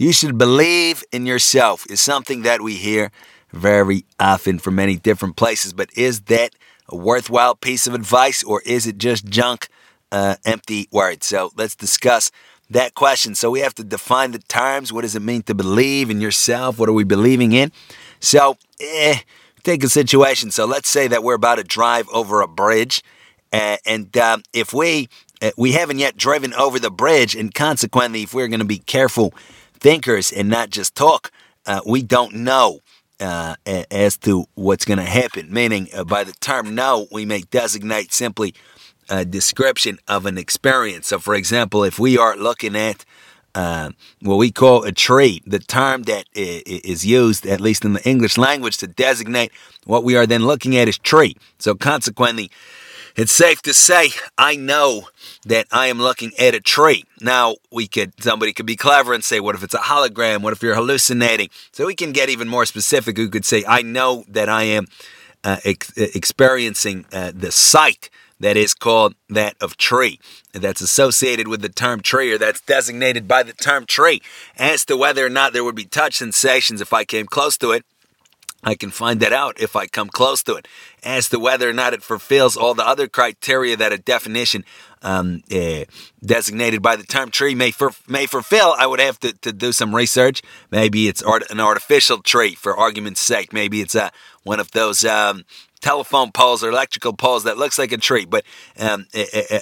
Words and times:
You 0.00 0.14
should 0.14 0.38
believe 0.38 1.04
in 1.12 1.26
yourself 1.26 1.84
is 1.90 2.00
something 2.00 2.40
that 2.40 2.62
we 2.62 2.76
hear 2.76 3.10
very 3.52 4.06
often 4.18 4.58
from 4.58 4.76
many 4.76 4.96
different 4.96 5.36
places. 5.36 5.74
But 5.74 5.90
is 5.94 6.22
that 6.22 6.54
a 6.88 6.96
worthwhile 6.96 7.54
piece 7.54 7.86
of 7.86 7.92
advice 7.92 8.42
or 8.42 8.62
is 8.62 8.86
it 8.86 8.96
just 8.96 9.26
junk, 9.26 9.68
uh, 10.10 10.36
empty 10.46 10.88
words? 10.90 11.26
So 11.26 11.52
let's 11.54 11.76
discuss 11.76 12.30
that 12.70 12.94
question. 12.94 13.34
So 13.34 13.50
we 13.50 13.60
have 13.60 13.74
to 13.74 13.84
define 13.84 14.30
the 14.30 14.38
terms. 14.38 14.90
What 14.90 15.02
does 15.02 15.14
it 15.14 15.20
mean 15.20 15.42
to 15.42 15.54
believe 15.54 16.08
in 16.08 16.18
yourself? 16.18 16.78
What 16.78 16.88
are 16.88 16.94
we 16.94 17.04
believing 17.04 17.52
in? 17.52 17.70
So, 18.20 18.56
eh, 18.80 19.18
take 19.64 19.84
a 19.84 19.88
situation. 19.90 20.50
So 20.50 20.64
let's 20.64 20.88
say 20.88 21.08
that 21.08 21.22
we're 21.22 21.34
about 21.34 21.56
to 21.56 21.62
drive 21.62 22.08
over 22.08 22.40
a 22.40 22.48
bridge, 22.48 23.04
uh, 23.52 23.76
and 23.84 24.08
if 24.54 24.72
we 24.72 25.10
uh, 25.42 25.50
we 25.58 25.72
haven't 25.72 25.98
yet 25.98 26.16
driven 26.16 26.54
over 26.54 26.78
the 26.78 26.90
bridge, 26.90 27.34
and 27.34 27.52
consequently, 27.52 28.22
if 28.22 28.32
we're 28.32 28.48
going 28.48 28.60
to 28.60 28.66
be 28.66 28.78
careful 28.78 29.34
thinkers 29.80 30.32
and 30.32 30.48
not 30.48 30.70
just 30.70 30.94
talk, 30.94 31.30
uh, 31.66 31.80
we 31.86 32.02
don't 32.02 32.34
know. 32.34 32.80
Uh, 33.22 33.54
as 33.90 34.16
to 34.16 34.46
what's 34.54 34.86
going 34.86 34.98
to 34.98 35.04
happen, 35.04 35.52
meaning 35.52 35.88
uh, 35.92 36.02
by 36.04 36.24
the 36.24 36.32
term 36.40 36.74
know, 36.74 37.06
we 37.12 37.26
may 37.26 37.42
designate 37.50 38.14
simply 38.14 38.54
a 39.10 39.26
description 39.26 39.98
of 40.08 40.24
an 40.24 40.38
experience. 40.38 41.08
So, 41.08 41.18
for 41.18 41.34
example, 41.34 41.84
if 41.84 41.98
we 41.98 42.16
are 42.16 42.34
looking 42.34 42.74
at 42.76 43.04
uh, 43.54 43.90
what 44.20 44.36
we 44.36 44.50
call 44.50 44.84
a 44.84 44.92
tree, 44.92 45.42
the 45.44 45.58
term 45.58 46.04
that 46.04 46.24
is 46.34 47.04
used, 47.04 47.46
at 47.46 47.60
least 47.60 47.84
in 47.84 47.92
the 47.92 48.08
English 48.08 48.38
language, 48.38 48.78
to 48.78 48.86
designate 48.86 49.52
what 49.84 50.04
we 50.04 50.16
are 50.16 50.26
then 50.26 50.46
looking 50.46 50.76
at 50.76 50.88
is 50.88 50.98
tree. 50.98 51.36
So 51.58 51.74
consequently, 51.74 52.50
it's 53.16 53.32
safe 53.32 53.62
to 53.62 53.74
say 53.74 54.10
I 54.38 54.56
know 54.56 55.08
that 55.44 55.66
I 55.72 55.86
am 55.86 55.98
looking 55.98 56.32
at 56.38 56.54
a 56.54 56.60
tree. 56.60 57.04
Now 57.20 57.56
we 57.70 57.86
could 57.86 58.22
somebody 58.22 58.52
could 58.52 58.66
be 58.66 58.76
clever 58.76 59.12
and 59.12 59.24
say, 59.24 59.40
what 59.40 59.54
if 59.54 59.62
it's 59.62 59.74
a 59.74 59.78
hologram? 59.78 60.42
What 60.42 60.52
if 60.52 60.62
you're 60.62 60.74
hallucinating? 60.74 61.48
So 61.72 61.86
we 61.86 61.94
can 61.94 62.12
get 62.12 62.28
even 62.28 62.48
more 62.48 62.66
specific. 62.66 63.16
We 63.16 63.28
could 63.28 63.44
say, 63.44 63.64
I 63.66 63.82
know 63.82 64.24
that 64.28 64.48
I 64.48 64.64
am 64.64 64.86
uh, 65.44 65.58
ex- 65.64 65.96
experiencing 65.96 67.06
uh, 67.12 67.32
the 67.34 67.52
sight 67.52 68.10
that 68.40 68.56
is 68.56 68.72
called 68.74 69.14
that 69.28 69.54
of 69.60 69.76
tree, 69.76 70.18
that's 70.52 70.80
associated 70.80 71.46
with 71.46 71.60
the 71.60 71.68
term 71.68 72.00
tree 72.00 72.32
or 72.32 72.38
that's 72.38 72.62
designated 72.62 73.28
by 73.28 73.42
the 73.42 73.52
term 73.52 73.84
tree. 73.84 74.20
As 74.56 74.84
to 74.86 74.96
whether 74.96 75.24
or 75.24 75.30
not 75.30 75.52
there 75.52 75.62
would 75.62 75.76
be 75.76 75.84
touch 75.84 76.16
sensations 76.16 76.80
if 76.80 76.92
I 76.92 77.04
came 77.04 77.26
close 77.26 77.58
to 77.58 77.72
it, 77.72 77.84
I 78.62 78.74
can 78.74 78.90
find 78.90 79.20
that 79.20 79.32
out 79.32 79.60
if 79.60 79.74
I 79.74 79.86
come 79.86 80.08
close 80.08 80.42
to 80.44 80.54
it. 80.54 80.68
As 81.02 81.28
to 81.30 81.38
whether 81.38 81.68
or 81.68 81.72
not 81.72 81.94
it 81.94 82.02
fulfills 82.02 82.56
all 82.56 82.74
the 82.74 82.86
other 82.86 83.08
criteria 83.08 83.76
that 83.76 83.92
a 83.92 83.98
definition 83.98 84.64
um, 85.02 85.42
uh, 85.50 85.84
designated 86.22 86.82
by 86.82 86.96
the 86.96 87.04
term 87.04 87.30
tree 87.30 87.54
may 87.54 87.70
for, 87.70 87.92
may 88.06 88.26
fulfill, 88.26 88.74
I 88.78 88.86
would 88.86 89.00
have 89.00 89.18
to, 89.20 89.32
to 89.32 89.52
do 89.52 89.72
some 89.72 89.94
research. 89.94 90.42
Maybe 90.70 91.08
it's 91.08 91.22
art, 91.22 91.50
an 91.50 91.58
artificial 91.58 92.20
tree, 92.20 92.54
for 92.54 92.76
argument's 92.76 93.20
sake. 93.20 93.52
Maybe 93.52 93.80
it's 93.80 93.94
a, 93.94 94.12
one 94.42 94.60
of 94.60 94.70
those 94.72 95.04
um, 95.04 95.44
telephone 95.80 96.30
poles 96.32 96.62
or 96.62 96.68
electrical 96.68 97.14
poles 97.14 97.44
that 97.44 97.56
looks 97.56 97.78
like 97.78 97.92
a 97.92 97.96
tree. 97.96 98.26
But 98.26 98.44
um, 98.78 99.06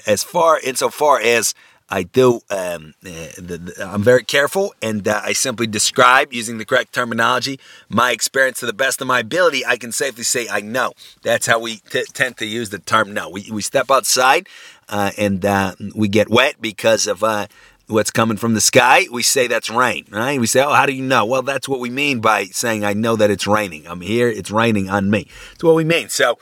as 0.06 0.24
far 0.24 0.58
insofar 0.58 1.20
as 1.20 1.54
I 1.90 2.02
do, 2.02 2.40
um, 2.50 2.94
uh, 3.04 3.32
the, 3.38 3.74
the, 3.76 3.90
I'm 3.90 4.02
very 4.02 4.22
careful, 4.22 4.74
and 4.82 5.06
uh, 5.08 5.20
I 5.24 5.32
simply 5.32 5.66
describe 5.66 6.32
using 6.32 6.58
the 6.58 6.64
correct 6.64 6.92
terminology 6.92 7.58
my 7.88 8.12
experience 8.12 8.60
to 8.60 8.66
the 8.66 8.72
best 8.72 9.00
of 9.00 9.06
my 9.06 9.20
ability. 9.20 9.64
I 9.64 9.76
can 9.76 9.92
safely 9.92 10.24
say 10.24 10.48
I 10.50 10.60
know. 10.60 10.92
That's 11.22 11.46
how 11.46 11.58
we 11.58 11.76
t- 11.76 12.04
tend 12.12 12.36
to 12.38 12.46
use 12.46 12.70
the 12.70 12.78
term 12.78 13.14
know. 13.14 13.30
We 13.30 13.48
we 13.50 13.62
step 13.62 13.90
outside, 13.90 14.48
uh, 14.88 15.12
and 15.16 15.44
uh, 15.44 15.74
we 15.94 16.08
get 16.08 16.28
wet 16.28 16.60
because 16.60 17.06
of 17.06 17.24
uh, 17.24 17.46
what's 17.88 18.10
coming 18.10 18.36
from 18.36 18.54
the 18.54 18.60
sky, 18.60 19.06
we 19.10 19.22
say 19.22 19.46
that's 19.46 19.70
rain, 19.70 20.04
right? 20.10 20.38
We 20.38 20.46
say, 20.46 20.62
oh, 20.62 20.72
how 20.72 20.86
do 20.86 20.92
you 20.92 21.02
know? 21.02 21.24
Well, 21.24 21.42
that's 21.42 21.68
what 21.68 21.80
we 21.80 21.90
mean 21.90 22.20
by 22.20 22.44
saying, 22.44 22.84
I 22.84 22.92
know 22.92 23.16
that 23.16 23.30
it's 23.30 23.46
raining. 23.46 23.86
I'm 23.86 24.02
here, 24.02 24.28
it's 24.28 24.50
raining 24.50 24.90
on 24.90 25.10
me. 25.10 25.26
That's 25.52 25.64
what 25.64 25.74
we 25.74 25.84
mean. 25.84 26.08
So, 26.08 26.38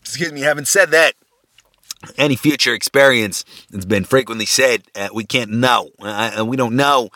excuse 0.00 0.32
me, 0.32 0.40
having 0.40 0.64
said 0.64 0.90
that, 0.92 1.14
any 2.16 2.36
future 2.36 2.74
experience, 2.74 3.44
it's 3.72 3.84
been 3.84 4.04
frequently 4.04 4.46
said, 4.46 4.82
uh, 4.94 5.08
we 5.12 5.24
can't 5.24 5.50
know. 5.50 5.90
Uh, 6.00 6.44
we 6.46 6.56
don't 6.56 6.76
know. 6.76 7.10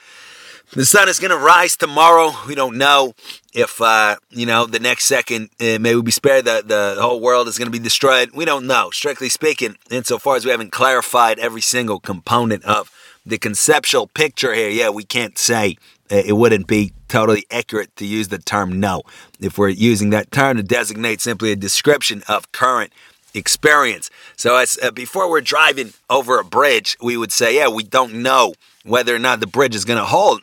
The 0.72 0.86
sun 0.86 1.08
is 1.08 1.18
going 1.18 1.32
to 1.32 1.36
rise 1.36 1.76
tomorrow. 1.76 2.32
We 2.46 2.54
don't 2.54 2.78
know 2.78 3.14
if, 3.52 3.80
uh, 3.80 4.16
you 4.30 4.46
know, 4.46 4.66
the 4.66 4.78
next 4.78 5.06
second, 5.06 5.50
uh, 5.60 5.78
may 5.80 5.96
we 5.96 6.02
be 6.02 6.12
spared, 6.12 6.44
the, 6.44 6.62
the 6.64 7.02
whole 7.02 7.20
world 7.20 7.48
is 7.48 7.58
going 7.58 7.66
to 7.66 7.72
be 7.72 7.82
destroyed. 7.82 8.30
We 8.32 8.44
don't 8.44 8.68
know, 8.68 8.90
strictly 8.90 9.28
speaking, 9.28 9.76
insofar 9.90 10.36
as 10.36 10.44
we 10.44 10.52
haven't 10.52 10.70
clarified 10.70 11.40
every 11.40 11.60
single 11.60 11.98
component 11.98 12.64
of 12.64 12.90
the 13.26 13.38
conceptual 13.38 14.06
picture 14.06 14.54
here, 14.54 14.70
yeah, 14.70 14.90
we 14.90 15.02
can't 15.02 15.36
say 15.36 15.76
uh, 16.10 16.22
it 16.24 16.36
wouldn't 16.36 16.66
be 16.66 16.92
totally 17.08 17.44
accurate 17.50 17.94
to 17.96 18.06
use 18.06 18.28
the 18.28 18.38
term 18.38 18.78
know 18.78 19.02
if 19.40 19.58
we're 19.58 19.68
using 19.68 20.10
that 20.10 20.30
term 20.30 20.56
to 20.56 20.62
designate 20.62 21.20
simply 21.20 21.50
a 21.50 21.56
description 21.56 22.22
of 22.28 22.52
current 22.52 22.92
experience. 23.34 24.10
So 24.36 24.56
as 24.56 24.78
uh, 24.82 24.90
before 24.90 25.30
we're 25.30 25.40
driving 25.40 25.92
over 26.08 26.38
a 26.38 26.44
bridge, 26.44 26.96
we 27.02 27.16
would 27.16 27.32
say, 27.32 27.56
yeah, 27.56 27.68
we 27.68 27.82
don't 27.82 28.14
know 28.14 28.54
whether 28.84 29.14
or 29.14 29.18
not 29.18 29.40
the 29.40 29.46
bridge 29.46 29.74
is 29.74 29.84
going 29.84 29.98
to 29.98 30.04
hold. 30.04 30.42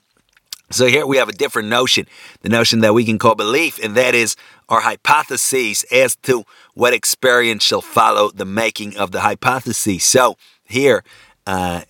So 0.70 0.88
here 0.88 1.06
we 1.06 1.18
have 1.18 1.30
a 1.30 1.34
different 1.34 1.70
notion, 1.70 2.08
the 2.42 2.50
notion 2.50 2.82
that 2.82 2.94
we 2.94 3.06
can 3.06 3.18
call 3.18 3.36
belief, 3.36 3.80
and 3.82 3.96
that 3.96 4.14
is 4.14 4.36
our 4.68 4.82
hypotheses 4.82 5.86
as 5.92 6.18
to 6.24 6.44
what 6.74 6.94
experience 6.94 7.64
shall 7.64 7.82
follow 7.82 8.32
the 8.32 8.46
making 8.46 8.98
of 8.98 9.12
the 9.12 9.22
hypothesis. 9.22 10.04
So 10.04 10.36
here 10.66 11.06
uh, 11.46 11.84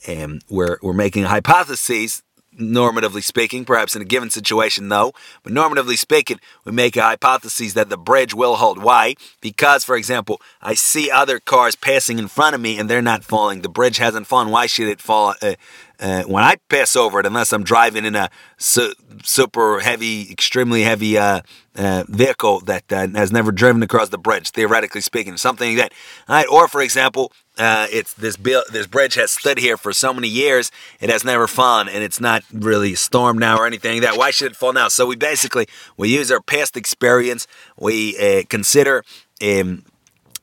we're, 0.47 0.78
we're 0.84 0.94
making 0.94 1.24
hypotheses, 1.24 2.22
normatively 2.57 3.23
speaking, 3.23 3.66
perhaps 3.66 3.95
in 3.95 4.01
a 4.01 4.06
given 4.06 4.29
situation, 4.29 4.90
though, 4.90 5.13
but 5.44 5.53
normatively 5.53 5.97
speaking, 5.97 6.40
we 6.66 6.72
make 6.72 6.95
a 6.95 7.01
hypothesis 7.01 7.73
that 7.73 7.90
the 7.90 7.97
bridge 7.97 8.34
will 8.34 8.56
hold. 8.56 8.81
Why? 8.81 9.16
Because, 9.41 9.84
for 9.84 9.95
example, 9.95 10.41
I 10.62 10.73
see 10.73 11.09
other 11.09 11.40
cars 11.40 11.75
passing 11.75 12.19
in 12.19 12.28
front 12.28 12.56
of 12.56 12.62
me 12.62 12.78
and 12.78 12.90
they're 12.90 13.01
not 13.01 13.23
falling. 13.23 13.62
The 13.62 13.69
bridge 13.69 13.97
hasn't 13.97 14.28
fallen. 14.28 14.50
Why 14.50 14.66
should 14.66 14.88
it 14.88 15.01
fall? 15.01 15.35
Uh, 15.41 15.56
uh, 16.00 16.24
when 16.24 16.44
I 16.44 16.58
pass 16.69 16.96
over 16.96 17.19
it, 17.19 17.25
unless 17.25 17.52
I'm 17.52 17.63
driving 17.63 18.06
in 18.06 18.16
a 18.16 18.30
su- 18.58 18.94
super 19.24 19.80
heavy, 19.80 20.31
extremely 20.31 20.84
heavy 20.84 21.18
uh, 21.18 21.41
uh, 21.75 22.03
vehicle 22.08 22.59
that 22.62 22.91
uh, 22.91 23.08
has 23.16 23.31
never 23.31 23.52
driven 23.52 23.81
across 23.84 24.09
the 24.09 24.18
bridge, 24.18 24.52
theoretically 24.52 25.02
speaking, 25.02 25.38
something 25.38 25.69
like 25.69 25.78
that. 25.78 25.94
All 26.28 26.35
right, 26.35 26.47
or 26.50 26.68
for 26.68 26.81
example, 26.81 27.31
uh, 27.58 27.88
it's 27.91 28.13
this 28.13 28.38
this 28.72 28.88
bridge 28.88 29.16
has 29.16 29.31
stood 29.31 29.58
here 29.58 29.78
for 29.78 29.91
so 29.91 30.13
many 30.13 30.28
years, 30.28 30.72
it 31.00 31.09
has 31.09 31.24
never 31.24 31.47
fallen, 31.47 31.90
and 31.90 32.03
it's 32.03 32.19
not 32.19 32.44
really 32.53 32.94
a 32.94 32.97
storm 32.97 33.38
now 33.38 33.58
or 33.58 33.66
anything 33.66 33.94
like 33.94 34.02
that. 34.02 34.18
Why 34.18 34.31
should 34.31 34.52
it 34.52 34.56
fall 34.56 34.74
now? 34.74 34.90
So 34.90 35.06
we 35.06 35.16
basically 35.16 35.68
we 35.97 36.09
use 36.09 36.31
our 36.31 36.41
past 36.41 36.78
experience, 36.78 37.47
we 37.78 38.18
uh, 38.18 38.44
consider. 38.50 39.03
Um, 39.41 39.84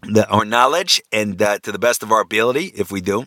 the, 0.06 0.28
our 0.28 0.44
knowledge 0.44 1.00
and 1.12 1.38
to 1.38 1.72
the 1.72 1.78
best 1.78 2.02
of 2.02 2.12
our 2.12 2.20
ability, 2.20 2.72
if 2.76 2.92
we 2.92 3.00
do, 3.00 3.24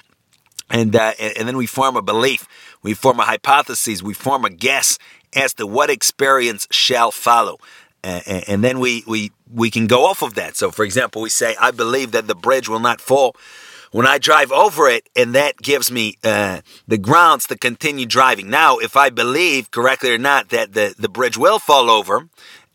and, 0.70 0.96
uh, 0.96 1.14
and 1.20 1.48
then 1.48 1.58
we 1.58 1.66
form 1.66 1.96
a 1.96 2.02
belief, 2.02 2.48
we 2.82 2.94
form 2.94 3.20
a 3.20 3.24
hypothesis, 3.24 4.04
we 4.04 4.14
form 4.14 4.46
a 4.46 4.50
guess 4.50 4.98
as 5.36 5.54
to 5.56 5.68
what 5.68 5.90
experience 5.90 6.68
shall 6.72 7.12
follow. 7.12 7.58
Uh, 8.04 8.22
and 8.48 8.64
then 8.64 8.80
we, 8.80 9.04
we, 9.08 9.32
we 9.54 9.70
can 9.70 9.88
go 9.88 10.06
off 10.06 10.22
of 10.22 10.36
that. 10.36 10.56
So, 10.56 10.72
for 10.72 10.86
example, 10.86 11.22
we 11.22 11.30
say, 11.30 11.56
I 11.60 11.72
believe 11.72 12.12
that 12.12 12.28
the 12.28 12.36
bridge 12.36 12.70
will 12.70 12.80
not 12.80 13.02
fall 13.02 13.36
when 13.92 14.06
I 14.06 14.18
drive 14.18 14.52
over 14.52 14.88
it, 14.88 15.10
and 15.16 15.34
that 15.36 15.58
gives 15.58 15.92
me 15.92 16.18
uh, 16.24 16.62
the 16.88 16.98
grounds 16.98 17.48
to 17.48 17.58
continue 17.58 18.06
driving. 18.06 18.50
Now, 18.50 18.78
if 18.78 18.96
I 18.96 19.10
believe 19.10 19.72
correctly 19.72 20.12
or 20.12 20.18
not 20.18 20.50
that 20.50 20.74
the, 20.74 20.94
the 20.98 21.10
bridge 21.10 21.38
will 21.38 21.60
fall 21.60 21.90
over, 21.90 22.28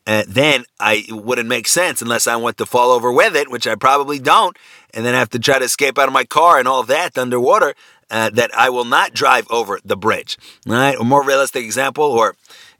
uh, 0.06 0.24
then 0.26 0.64
I 0.80 1.04
wouldn't 1.10 1.48
make 1.48 1.68
sense 1.68 2.02
unless 2.02 2.26
I 2.26 2.36
want 2.36 2.56
to 2.58 2.66
fall 2.66 2.90
over 2.90 3.12
with 3.12 3.36
it, 3.36 3.50
which 3.50 3.66
I 3.66 3.74
probably 3.74 4.18
don't, 4.18 4.56
and 4.92 5.04
then 5.04 5.14
I 5.14 5.18
have 5.18 5.30
to 5.30 5.38
try 5.38 5.58
to 5.58 5.64
escape 5.64 5.98
out 5.98 6.08
of 6.08 6.14
my 6.14 6.24
car 6.24 6.58
and 6.58 6.66
all 6.66 6.82
that 6.84 7.16
underwater. 7.16 7.74
Uh, 8.10 8.28
that 8.28 8.54
I 8.54 8.68
will 8.68 8.84
not 8.84 9.14
drive 9.14 9.46
over 9.48 9.80
the 9.86 9.96
bridge. 9.96 10.36
Right? 10.66 10.94
A 11.00 11.02
more 11.02 11.24
realistic 11.24 11.64
example, 11.64 12.04
or 12.04 12.36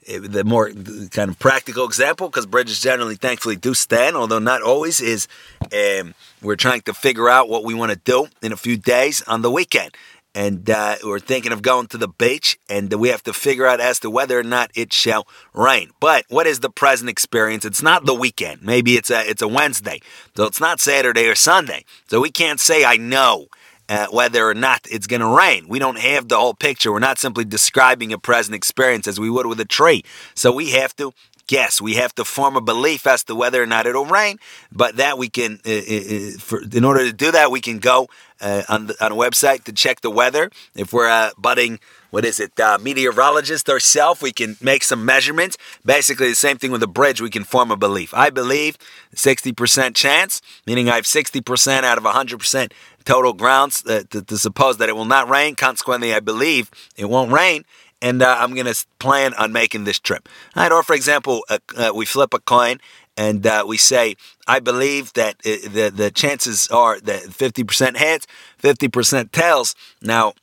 uh, 0.07 0.19
the 0.21 0.43
more 0.43 0.71
kind 1.09 1.31
of 1.31 1.39
practical 1.39 1.85
example, 1.85 2.29
because 2.29 2.45
bridges 2.45 2.79
generally, 2.79 3.15
thankfully, 3.15 3.55
do 3.55 3.73
stand, 3.73 4.15
although 4.15 4.37
not 4.37 4.61
always, 4.61 5.01
is 5.01 5.27
um, 5.73 6.13
we're 6.43 6.55
trying 6.55 6.81
to 6.81 6.93
figure 6.93 7.29
out 7.29 7.49
what 7.49 7.63
we 7.63 7.73
want 7.73 7.91
to 7.91 7.97
do 7.97 8.27
in 8.43 8.51
a 8.51 8.57
few 8.57 8.77
days 8.77 9.23
on 9.23 9.41
the 9.41 9.49
weekend 9.49 9.95
and 10.35 10.69
uh, 10.69 10.95
we're 11.03 11.19
thinking 11.19 11.51
of 11.51 11.61
going 11.61 11.87
to 11.87 11.97
the 11.97 12.07
beach, 12.07 12.57
and 12.69 12.91
we 12.93 13.09
have 13.09 13.23
to 13.23 13.33
figure 13.33 13.67
out 13.67 13.79
as 13.79 13.99
to 13.99 14.09
whether 14.09 14.39
or 14.39 14.43
not 14.43 14.71
it 14.75 14.91
shall 14.93 15.27
rain. 15.53 15.91
But 15.99 16.25
what 16.29 16.47
is 16.47 16.59
the 16.61 16.69
present 16.69 17.09
experience? 17.09 17.65
It's 17.65 17.83
not 17.83 18.05
the 18.05 18.15
weekend. 18.15 18.61
Maybe 18.61 18.95
it's 18.95 19.09
a 19.09 19.29
it's 19.29 19.41
a 19.41 19.47
Wednesday, 19.47 20.01
so 20.35 20.45
it's 20.45 20.59
not 20.59 20.79
Saturday 20.79 21.27
or 21.27 21.35
Sunday. 21.35 21.85
So 22.07 22.19
we 22.21 22.31
can't 22.31 22.59
say 22.59 22.83
I 22.83 22.97
know 22.97 23.47
uh, 23.89 24.07
whether 24.07 24.47
or 24.47 24.53
not 24.53 24.87
it's 24.89 25.07
going 25.07 25.21
to 25.21 25.27
rain. 25.27 25.67
We 25.67 25.79
don't 25.79 25.99
have 25.99 26.27
the 26.27 26.37
whole 26.37 26.53
picture. 26.53 26.91
We're 26.91 26.99
not 26.99 27.19
simply 27.19 27.45
describing 27.45 28.13
a 28.13 28.17
present 28.17 28.55
experience 28.55 29.07
as 29.07 29.19
we 29.19 29.29
would 29.29 29.45
with 29.45 29.59
a 29.59 29.65
tree. 29.65 30.03
So 30.35 30.51
we 30.51 30.71
have 30.71 30.95
to 30.95 31.13
guess. 31.47 31.81
We 31.81 31.95
have 31.95 32.13
to 32.15 32.25
form 32.25 32.55
a 32.55 32.61
belief 32.61 33.05
as 33.07 33.23
to 33.25 33.35
whether 33.35 33.61
or 33.61 33.65
not 33.65 33.85
it'll 33.85 34.05
rain. 34.05 34.39
But 34.71 34.97
that 34.97 35.17
we 35.17 35.29
can, 35.29 35.59
uh, 35.65 35.71
uh, 35.71 36.39
for, 36.39 36.61
in 36.61 36.83
order 36.83 37.05
to 37.05 37.13
do 37.13 37.31
that, 37.31 37.51
we 37.51 37.61
can 37.61 37.79
go 37.79 38.07
uh, 38.41 38.63
on, 38.69 38.87
the, 38.87 39.05
on 39.05 39.11
a 39.11 39.15
website 39.15 39.63
to 39.65 39.73
check 39.73 40.01
the 40.01 40.09
weather. 40.09 40.51
If 40.75 40.93
we're 40.93 41.09
uh, 41.09 41.31
budding, 41.37 41.79
what 42.11 42.25
is 42.25 42.39
it, 42.39 42.59
uh, 42.59 42.77
meteorologist 42.79 43.69
ourselves, 43.69 44.21
we 44.21 44.31
can 44.31 44.57
make 44.61 44.83
some 44.83 45.05
measurements. 45.05 45.57
Basically, 45.85 46.29
the 46.29 46.35
same 46.35 46.57
thing 46.57 46.71
with 46.71 46.83
a 46.83 46.87
bridge. 46.87 47.21
We 47.21 47.29
can 47.29 47.43
form 47.43 47.71
a 47.71 47.77
belief. 47.77 48.13
I 48.13 48.29
believe 48.29 48.77
60% 49.15 49.95
chance, 49.95 50.41
meaning 50.67 50.89
I 50.89 50.95
have 50.95 51.05
60% 51.05 51.83
out 51.83 51.97
of 51.97 52.03
100% 52.03 52.71
total 53.05 53.33
grounds 53.33 53.83
uh, 53.85 54.03
to, 54.11 54.21
to 54.21 54.37
suppose 54.37 54.77
that 54.77 54.89
it 54.89 54.95
will 54.95 55.05
not 55.05 55.29
rain. 55.29 55.55
Consequently, 55.55 56.13
I 56.13 56.19
believe 56.19 56.69
it 56.95 57.05
won't 57.09 57.31
rain 57.31 57.65
and 58.03 58.21
uh, 58.21 58.35
I'm 58.37 58.53
going 58.53 58.71
to 58.71 58.85
plan 58.99 59.33
on 59.35 59.53
making 59.53 59.85
this 59.85 59.97
trip. 59.97 60.27
All 60.55 60.63
right, 60.63 60.71
or 60.71 60.83
for 60.83 60.93
example, 60.93 61.43
uh, 61.49 61.59
uh, 61.75 61.91
we 61.95 62.05
flip 62.05 62.33
a 62.33 62.39
coin 62.39 62.79
and 63.15 63.47
uh, 63.47 63.63
we 63.65 63.77
say, 63.77 64.15
I 64.45 64.59
believe 64.59 65.13
that 65.13 65.35
uh, 65.45 65.69
the, 65.69 65.91
the 65.95 66.11
chances 66.11 66.67
are 66.67 66.99
that 66.99 67.23
50% 67.23 67.95
heads, 67.95 68.27
50% 68.61 69.31
tails. 69.31 69.73
Now, 70.01 70.33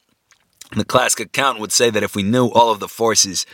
the 0.74 0.84
classic 0.84 1.26
accountant 1.26 1.60
would 1.60 1.72
say 1.72 1.90
that 1.90 2.02
if 2.02 2.16
we 2.16 2.22
knew 2.22 2.46
all 2.46 2.70
of 2.70 2.80
the 2.80 2.88
forces 2.88 3.44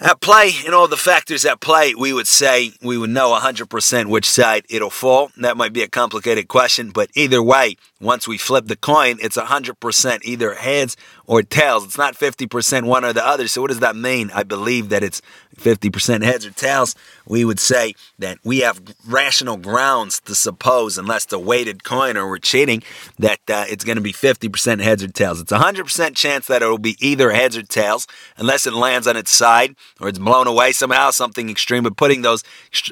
at 0.00 0.20
play 0.20 0.52
and 0.64 0.74
all 0.74 0.88
the 0.88 0.96
factors 0.96 1.44
at 1.44 1.60
play, 1.60 1.94
we 1.94 2.12
would 2.12 2.26
say 2.26 2.72
we 2.82 2.96
would 2.96 3.10
know 3.10 3.38
100% 3.38 4.06
which 4.06 4.28
side 4.28 4.64
it'll 4.70 4.90
fall. 4.90 5.30
That 5.36 5.56
might 5.56 5.72
be 5.72 5.82
a 5.82 5.88
complicated 5.88 6.48
question, 6.48 6.90
but 6.90 7.10
either 7.14 7.42
way, 7.42 7.76
once 8.00 8.26
we 8.26 8.38
flip 8.38 8.66
the 8.66 8.76
coin, 8.76 9.18
it's 9.20 9.36
100% 9.36 10.24
either 10.24 10.54
heads 10.54 10.96
or 11.30 11.44
tails. 11.44 11.84
It's 11.84 11.96
not 11.96 12.16
50% 12.16 12.86
one 12.86 13.04
or 13.04 13.12
the 13.12 13.24
other. 13.24 13.46
So, 13.46 13.60
what 13.60 13.68
does 13.68 13.78
that 13.78 13.94
mean? 13.94 14.32
I 14.34 14.42
believe 14.42 14.88
that 14.88 15.04
it's 15.04 15.22
50% 15.56 16.24
heads 16.24 16.44
or 16.44 16.50
tails. 16.50 16.96
We 17.24 17.44
would 17.44 17.60
say 17.60 17.94
that 18.18 18.38
we 18.42 18.60
have 18.60 18.82
rational 19.06 19.56
grounds 19.56 20.18
to 20.22 20.34
suppose, 20.34 20.98
unless 20.98 21.26
the 21.26 21.38
weighted 21.38 21.84
coin 21.84 22.16
or 22.16 22.28
we're 22.28 22.38
cheating, 22.38 22.82
that 23.20 23.38
uh, 23.48 23.64
it's 23.68 23.84
going 23.84 23.94
to 23.94 24.02
be 24.02 24.12
50% 24.12 24.80
heads 24.80 25.04
or 25.04 25.08
tails. 25.08 25.40
It's 25.40 25.52
100% 25.52 26.16
chance 26.16 26.48
that 26.48 26.62
it'll 26.62 26.78
be 26.78 26.96
either 26.98 27.30
heads 27.30 27.56
or 27.56 27.62
tails, 27.62 28.08
unless 28.36 28.66
it 28.66 28.72
lands 28.72 29.06
on 29.06 29.16
its 29.16 29.30
side 29.30 29.76
or 30.00 30.08
it's 30.08 30.18
blown 30.18 30.48
away 30.48 30.72
somehow, 30.72 31.12
something 31.12 31.48
extreme. 31.48 31.84
But 31.84 31.96
putting 31.96 32.22
those 32.22 32.42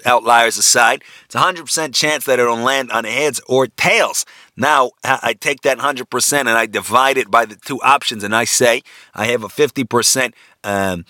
outliers 0.07 0.59
aside, 0.59 1.03
it's 1.25 1.35
100% 1.35 1.93
chance 1.93 2.25
that 2.27 2.39
it'll 2.39 2.57
land 2.57 2.93
on 2.93 3.03
heads 3.03 3.41
or 3.49 3.67
tails. 3.67 4.25
Now 4.59 4.91
I 5.05 5.35
take 5.35 5.63
that 5.63 5.79
100% 5.79 6.39
and 6.41 6.49
I 6.49 6.67
divide 6.67 7.17
it 7.17 7.31
by 7.31 7.45
the 7.45 7.55
two 7.55 7.81
options, 7.81 8.25
and 8.25 8.35
I 8.35 8.43
say 8.43 8.83
I 9.15 9.27
have 9.27 9.45
a 9.45 9.49
50%. 9.49 10.33
Um, 10.65 11.05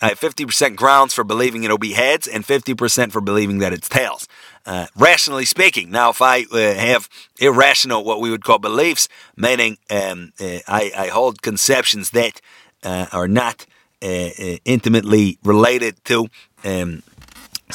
I 0.00 0.08
have 0.08 0.18
50% 0.18 0.74
grounds 0.74 1.12
for 1.12 1.22
believing 1.22 1.64
it'll 1.64 1.76
be 1.76 1.92
heads 1.92 2.26
and 2.26 2.42
50% 2.44 3.12
for 3.12 3.20
believing 3.20 3.58
that 3.58 3.74
it's 3.74 3.90
tails. 3.90 4.26
Uh, 4.64 4.86
rationally 4.96 5.44
speaking, 5.44 5.90
now 5.90 6.08
if 6.08 6.22
I 6.22 6.44
uh, 6.50 6.56
have 6.56 7.10
irrational, 7.38 8.02
what 8.02 8.22
we 8.22 8.30
would 8.30 8.42
call 8.42 8.58
beliefs, 8.58 9.06
meaning 9.36 9.76
um, 9.90 10.32
uh, 10.40 10.60
I, 10.66 10.90
I, 10.96 11.06
hold 11.08 11.42
conceptions 11.42 12.10
that 12.10 12.40
uh, 12.82 13.06
are 13.12 13.28
not 13.28 13.66
uh, 14.02 14.06
uh, 14.06 14.56
intimately 14.64 15.38
related 15.44 16.02
to 16.04 16.28
um, 16.64 17.02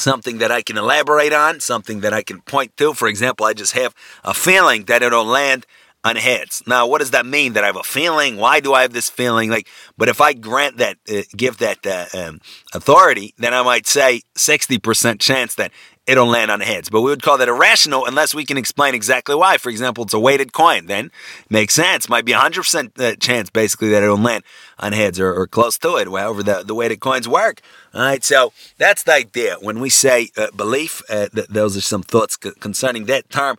something 0.00 0.38
that 0.38 0.50
I 0.50 0.62
can 0.62 0.76
elaborate 0.76 1.32
on, 1.32 1.60
something 1.60 2.00
that 2.00 2.12
I 2.12 2.22
can 2.22 2.40
point 2.42 2.76
to. 2.78 2.94
For 2.94 3.08
example, 3.08 3.46
I 3.46 3.52
just 3.52 3.72
have 3.74 3.94
a 4.24 4.34
feeling 4.34 4.84
that 4.84 5.02
it'll 5.02 5.24
land 5.24 5.66
on 6.02 6.16
heads. 6.16 6.62
Now, 6.66 6.86
what 6.86 6.98
does 6.98 7.10
that 7.10 7.26
mean? 7.26 7.52
That 7.52 7.64
I 7.64 7.66
have 7.66 7.76
a 7.76 7.82
feeling? 7.82 8.36
Why 8.38 8.60
do 8.60 8.72
I 8.72 8.82
have 8.82 8.92
this 8.92 9.10
feeling? 9.10 9.50
Like, 9.50 9.68
but 9.98 10.08
if 10.08 10.20
I 10.20 10.32
grant 10.32 10.78
that, 10.78 10.96
uh, 11.12 11.22
give 11.36 11.58
that 11.58 11.86
uh, 11.86 12.06
um, 12.18 12.40
authority, 12.72 13.34
then 13.36 13.52
I 13.52 13.62
might 13.62 13.86
say 13.86 14.22
60% 14.36 15.20
chance 15.20 15.54
that 15.56 15.72
it'll 16.06 16.26
land 16.26 16.50
on 16.50 16.60
heads. 16.60 16.88
But 16.88 17.02
we 17.02 17.10
would 17.10 17.22
call 17.22 17.38
that 17.38 17.48
irrational 17.48 18.06
unless 18.06 18.34
we 18.34 18.44
can 18.44 18.56
explain 18.56 18.94
exactly 18.94 19.34
why. 19.34 19.58
For 19.58 19.70
example, 19.70 20.04
it's 20.04 20.14
a 20.14 20.20
weighted 20.20 20.52
coin. 20.52 20.86
Then 20.86 21.10
makes 21.48 21.74
sense. 21.74 22.08
Might 22.08 22.24
be 22.24 22.32
100% 22.32 23.00
uh, 23.00 23.16
chance 23.16 23.50
basically 23.50 23.90
that 23.90 24.02
it'll 24.02 24.16
land 24.16 24.44
on 24.78 24.92
heads 24.92 25.20
or, 25.20 25.32
or 25.32 25.46
close 25.46 25.78
to 25.78 25.96
it, 25.96 26.06
however 26.08 26.42
the, 26.42 26.62
the 26.64 26.74
weighted 26.74 27.00
coins 27.00 27.28
work. 27.28 27.60
All 27.94 28.00
right, 28.02 28.24
so 28.24 28.52
that's 28.78 29.02
the 29.02 29.14
idea. 29.14 29.56
When 29.60 29.80
we 29.80 29.90
say 29.90 30.28
uh, 30.36 30.50
belief, 30.56 31.02
uh, 31.08 31.28
th- 31.28 31.48
those 31.48 31.76
are 31.76 31.80
some 31.80 32.02
thoughts 32.02 32.38
c- 32.42 32.52
concerning 32.60 33.06
that 33.06 33.30
term. 33.30 33.56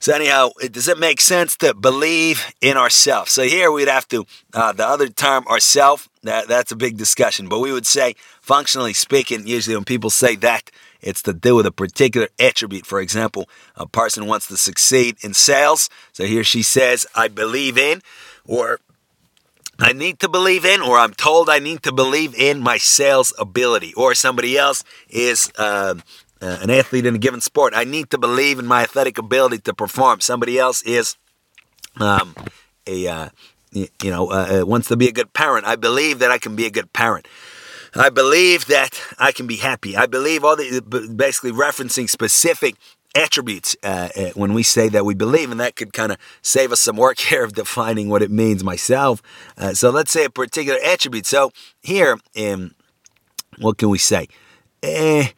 So 0.00 0.14
anyhow, 0.14 0.50
does 0.70 0.86
it 0.86 0.98
make 0.98 1.20
sense 1.20 1.56
to 1.56 1.74
believe 1.74 2.52
in 2.60 2.76
ourselves? 2.76 3.32
So 3.32 3.42
here 3.42 3.72
we'd 3.72 3.88
have 3.88 4.06
to 4.08 4.26
uh, 4.54 4.72
the 4.72 4.86
other 4.86 5.08
term 5.08 5.46
ourself. 5.48 6.08
That 6.22 6.46
that's 6.46 6.70
a 6.72 6.76
big 6.76 6.96
discussion, 6.96 7.48
but 7.48 7.60
we 7.60 7.72
would 7.72 7.86
say, 7.86 8.14
functionally 8.40 8.92
speaking, 8.92 9.46
usually 9.46 9.76
when 9.76 9.84
people 9.84 10.10
say 10.10 10.36
that, 10.36 10.70
it's 11.00 11.22
to 11.22 11.32
do 11.32 11.54
with 11.56 11.66
a 11.66 11.72
particular 11.72 12.28
attribute. 12.38 12.86
For 12.86 13.00
example, 13.00 13.48
a 13.76 13.86
person 13.86 14.26
wants 14.26 14.46
to 14.48 14.56
succeed 14.56 15.16
in 15.22 15.34
sales, 15.34 15.88
so 16.12 16.24
here 16.24 16.44
she 16.44 16.62
says, 16.62 17.06
"I 17.14 17.28
believe 17.28 17.78
in," 17.78 18.02
or 18.44 18.80
I 19.78 19.92
need 19.92 20.18
to 20.20 20.28
believe 20.28 20.64
in, 20.64 20.80
or 20.80 20.98
I'm 20.98 21.14
told 21.14 21.48
I 21.48 21.60
need 21.60 21.82
to 21.84 21.92
believe 21.92 22.34
in 22.34 22.60
my 22.60 22.78
sales 22.78 23.32
ability, 23.38 23.94
or 23.94 24.14
somebody 24.14 24.56
else 24.56 24.84
is. 25.08 25.50
Uh, 25.56 25.96
uh, 26.40 26.58
an 26.62 26.70
athlete 26.70 27.04
in 27.04 27.16
a 27.16 27.18
given 27.18 27.40
sport. 27.40 27.72
I 27.74 27.82
need 27.82 28.10
to 28.10 28.18
believe 28.18 28.60
in 28.60 28.66
my 28.66 28.82
athletic 28.82 29.18
ability 29.18 29.58
to 29.58 29.74
perform. 29.74 30.20
Somebody 30.20 30.56
else 30.56 30.82
is 30.82 31.16
um, 31.98 32.32
a 32.86 33.08
uh, 33.08 33.28
you 33.72 33.88
know 34.04 34.30
uh, 34.30 34.60
uh, 34.60 34.66
wants 34.66 34.88
to 34.88 34.96
be 34.96 35.08
a 35.08 35.12
good 35.12 35.32
parent. 35.32 35.66
I 35.66 35.76
believe 35.76 36.20
that 36.20 36.30
I 36.30 36.38
can 36.38 36.56
be 36.56 36.66
a 36.66 36.70
good 36.70 36.92
parent. 36.92 37.26
I 37.94 38.10
believe 38.10 38.66
that 38.66 39.00
I 39.18 39.32
can 39.32 39.46
be 39.46 39.56
happy. 39.56 39.96
I 39.96 40.06
believe 40.06 40.44
all 40.44 40.56
the 40.56 40.80
basically 41.14 41.52
referencing 41.52 42.08
specific 42.08 42.76
attributes 43.14 43.76
uh, 43.82 44.08
uh, 44.14 44.30
when 44.34 44.54
we 44.54 44.62
say 44.62 44.88
that 44.88 45.04
we 45.04 45.14
believe, 45.14 45.50
and 45.50 45.60
that 45.60 45.76
could 45.76 45.92
kind 45.92 46.12
of 46.12 46.18
save 46.42 46.72
us 46.72 46.80
some 46.80 46.96
work 46.96 47.18
here 47.30 47.44
of 47.44 47.54
defining 47.54 48.08
what 48.08 48.22
it 48.22 48.30
means 48.30 48.62
myself. 48.62 49.22
Uh, 49.56 49.74
so 49.74 49.90
let's 49.90 50.12
say 50.12 50.24
a 50.24 50.30
particular 50.30 50.78
attribute. 50.84 51.26
So 51.26 51.50
here, 51.82 52.18
um, 52.38 52.74
what 53.58 53.78
can 53.78 53.88
we 53.88 53.98
say? 53.98 54.28
Eh, 54.82 55.28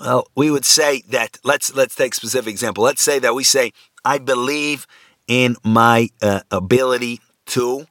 well, 0.00 0.26
we 0.34 0.50
would 0.50 0.64
say 0.64 1.02
that 1.08 1.38
let's 1.44 1.74
let's 1.74 1.94
take 1.94 2.14
specific 2.14 2.50
example. 2.50 2.84
Let's 2.84 3.02
say 3.02 3.18
that 3.18 3.34
we 3.34 3.44
say 3.44 3.72
I 4.04 4.18
believe 4.18 4.86
in 5.26 5.56
my 5.62 6.08
uh, 6.22 6.40
ability 6.50 7.20
to 7.46 7.86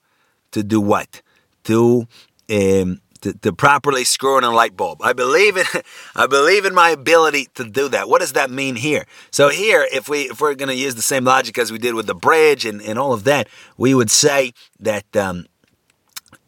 to 0.51 0.63
do 0.63 0.81
what 0.81 1.21
to, 1.67 2.07
um, 2.49 3.01
to 3.17 3.33
to 3.33 3.53
properly 3.53 4.03
screw 4.03 4.37
in 4.37 4.43
a 4.43 4.51
light 4.51 4.75
bulb. 4.75 5.01
I 5.01 5.13
believe 5.13 5.57
in 5.57 5.65
I 6.15 6.27
believe 6.27 6.65
in 6.65 6.73
my 6.73 6.89
ability 6.89 7.47
to 7.55 7.63
do 7.63 7.89
that. 7.89 8.09
What 8.09 8.21
does 8.21 8.33
that 8.33 8.49
mean 8.49 8.75
here? 8.75 9.05
So 9.31 9.49
here, 9.49 9.87
if 9.91 10.09
we 10.09 10.23
if 10.23 10.41
we're 10.41 10.55
going 10.55 10.69
to 10.69 10.75
use 10.75 10.95
the 10.95 11.01
same 11.01 11.23
logic 11.25 11.57
as 11.57 11.71
we 11.71 11.77
did 11.77 11.95
with 11.95 12.07
the 12.07 12.15
bridge 12.15 12.65
and, 12.65 12.81
and 12.81 12.97
all 12.97 13.13
of 13.13 13.23
that, 13.25 13.47
we 13.77 13.93
would 13.93 14.11
say 14.11 14.53
that. 14.79 15.15
Um, 15.15 15.47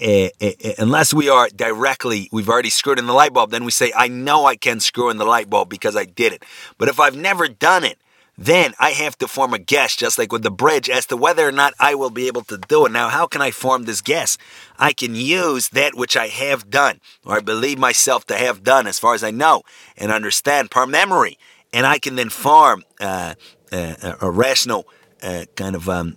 uh, 0.01 0.29
uh, 0.41 0.51
unless 0.77 1.13
we 1.13 1.27
are 1.27 1.49
directly, 1.49 2.29
we've 2.31 2.47
already 2.47 2.69
screwed 2.69 2.99
in 2.99 3.05
the 3.05 3.13
light 3.13 3.33
bulb, 3.33 3.51
then 3.51 3.65
we 3.65 3.71
say, 3.71 3.91
I 3.93 4.07
know 4.07 4.45
I 4.45 4.55
can 4.55 4.79
screw 4.79 5.09
in 5.09 5.17
the 5.17 5.25
light 5.25 5.49
bulb 5.49 5.67
because 5.67 5.97
I 5.97 6.05
did 6.05 6.31
it. 6.31 6.43
But 6.77 6.87
if 6.87 7.01
I've 7.01 7.17
never 7.17 7.49
done 7.49 7.83
it, 7.83 7.97
then 8.41 8.73
I 8.79 8.91
have 8.91 9.17
to 9.17 9.27
form 9.27 9.53
a 9.53 9.59
guess, 9.59 9.97
just 9.97 10.17
like 10.17 10.31
with 10.31 10.43
the 10.43 10.51
bridge, 10.51 10.89
as 10.89 11.05
to 11.07 11.17
whether 11.17 11.45
or 11.45 11.51
not 11.51 11.73
I 11.77 11.93
will 11.93 12.09
be 12.09 12.27
able 12.27 12.43
to 12.43 12.57
do 12.57 12.85
it. 12.85 12.91
Now, 12.93 13.09
how 13.09 13.27
can 13.27 13.41
I 13.41 13.51
form 13.51 13.83
this 13.83 13.99
guess? 13.99 14.37
I 14.77 14.93
can 14.93 15.13
use 15.13 15.67
that 15.69 15.95
which 15.95 16.15
I 16.15 16.27
have 16.27 16.69
done, 16.69 17.01
or 17.25 17.35
I 17.35 17.41
believe 17.41 17.77
myself 17.77 18.25
to 18.27 18.37
have 18.37 18.63
done, 18.63 18.87
as 18.87 18.97
far 18.97 19.13
as 19.13 19.25
I 19.25 19.31
know 19.31 19.63
and 19.97 20.09
understand 20.09 20.71
per 20.71 20.85
memory. 20.85 21.37
And 21.73 21.85
I 21.85 21.99
can 21.99 22.15
then 22.15 22.29
form 22.29 22.85
uh, 23.01 23.35
uh, 23.73 24.15
a 24.21 24.31
rational 24.31 24.87
uh, 25.21 25.43
kind 25.57 25.75
of 25.75 25.89
um, 25.89 26.15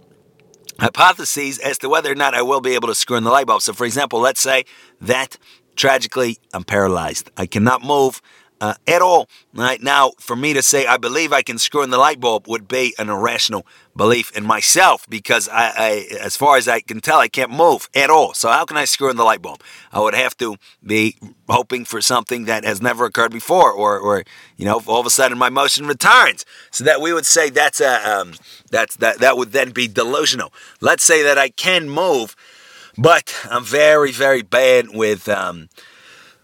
hypotheses 0.79 1.59
as 1.59 1.77
to 1.79 1.89
whether 1.89 2.13
or 2.13 2.15
not 2.15 2.35
I 2.35 2.43
will 2.43 2.61
be 2.61 2.75
able 2.75 2.87
to 2.87 2.95
screw 2.95 3.17
in 3.17 3.25
the 3.25 3.31
light 3.33 3.49
bulb. 3.49 3.63
So, 3.63 3.73
for 3.73 3.85
example, 3.85 4.21
let's 4.21 4.41
say 4.41 4.65
that 5.01 5.39
tragically 5.75 6.39
I'm 6.55 6.63
paralyzed. 6.63 7.33
I 7.37 7.47
cannot 7.47 7.83
move 7.83 8.23
uh, 8.63 8.75
at 8.87 9.03
all. 9.03 9.29
Right 9.53 9.83
now, 9.83 10.13
for 10.21 10.37
me 10.37 10.55
to 10.55 10.63
say 10.63 10.87
I 10.87 10.97
believe 10.97 11.33
I 11.33 11.43
can 11.43 11.59
screw 11.59 11.83
in 11.83 11.91
the 11.91 11.99
light 11.99 12.21
bulb 12.21 12.47
would 12.47 12.69
be 12.69 12.95
an 12.97 13.11
irrational 13.11 13.67
belief 13.97 14.35
in 14.37 14.47
myself 14.47 15.05
because 15.09 15.49
I, 15.49 15.73
I, 15.77 16.17
as 16.21 16.37
far 16.37 16.57
as 16.57 16.69
I 16.69 16.81
can 16.81 17.01
tell, 17.01 17.19
I 17.19 17.27
can't 17.27 17.51
move 17.51 17.91
at 17.93 18.09
all. 18.09 18.35
So 18.35 18.49
how 18.49 18.65
can 18.65 18.77
I 18.77 18.85
screw 18.85 19.11
in 19.11 19.17
the 19.17 19.25
light 19.25 19.43
bulb? 19.43 19.63
I 19.93 19.99
would 19.99 20.15
have 20.15 20.37
to 20.39 20.57
be 20.83 21.17
hoping 21.49 21.85
for 21.85 22.01
something 22.01 22.45
that 22.45 22.65
has 22.65 22.81
never 22.81 23.05
occurred 23.05 23.33
before, 23.33 23.73
or, 23.73 23.99
or 23.99 24.23
you 24.57 24.65
know, 24.65 24.81
all 24.87 25.01
of 25.01 25.07
a 25.07 25.11
sudden 25.11 25.37
my 25.37 25.51
motion 25.51 25.87
returns. 25.87 26.47
So 26.71 26.85
that 26.85 27.01
we 27.01 27.13
would 27.13 27.27
say 27.27 27.51
that's 27.51 27.81
a 27.81 27.95
um, 28.09 28.35
that's 28.71 28.95
that 28.99 29.19
that 29.19 29.37
would 29.37 29.51
then 29.51 29.73
be 29.73 29.89
delusional. 29.89 30.53
Let's 30.81 31.03
say 31.03 31.25
that 31.25 31.37
I 31.37 31.49
can 31.49 31.91
move, 31.91 32.37
but 32.97 33.35
I'm 33.51 33.65
very 33.65 34.13
very 34.13 34.43
bad 34.43 34.91
with. 34.91 35.29
Um, 35.29 35.69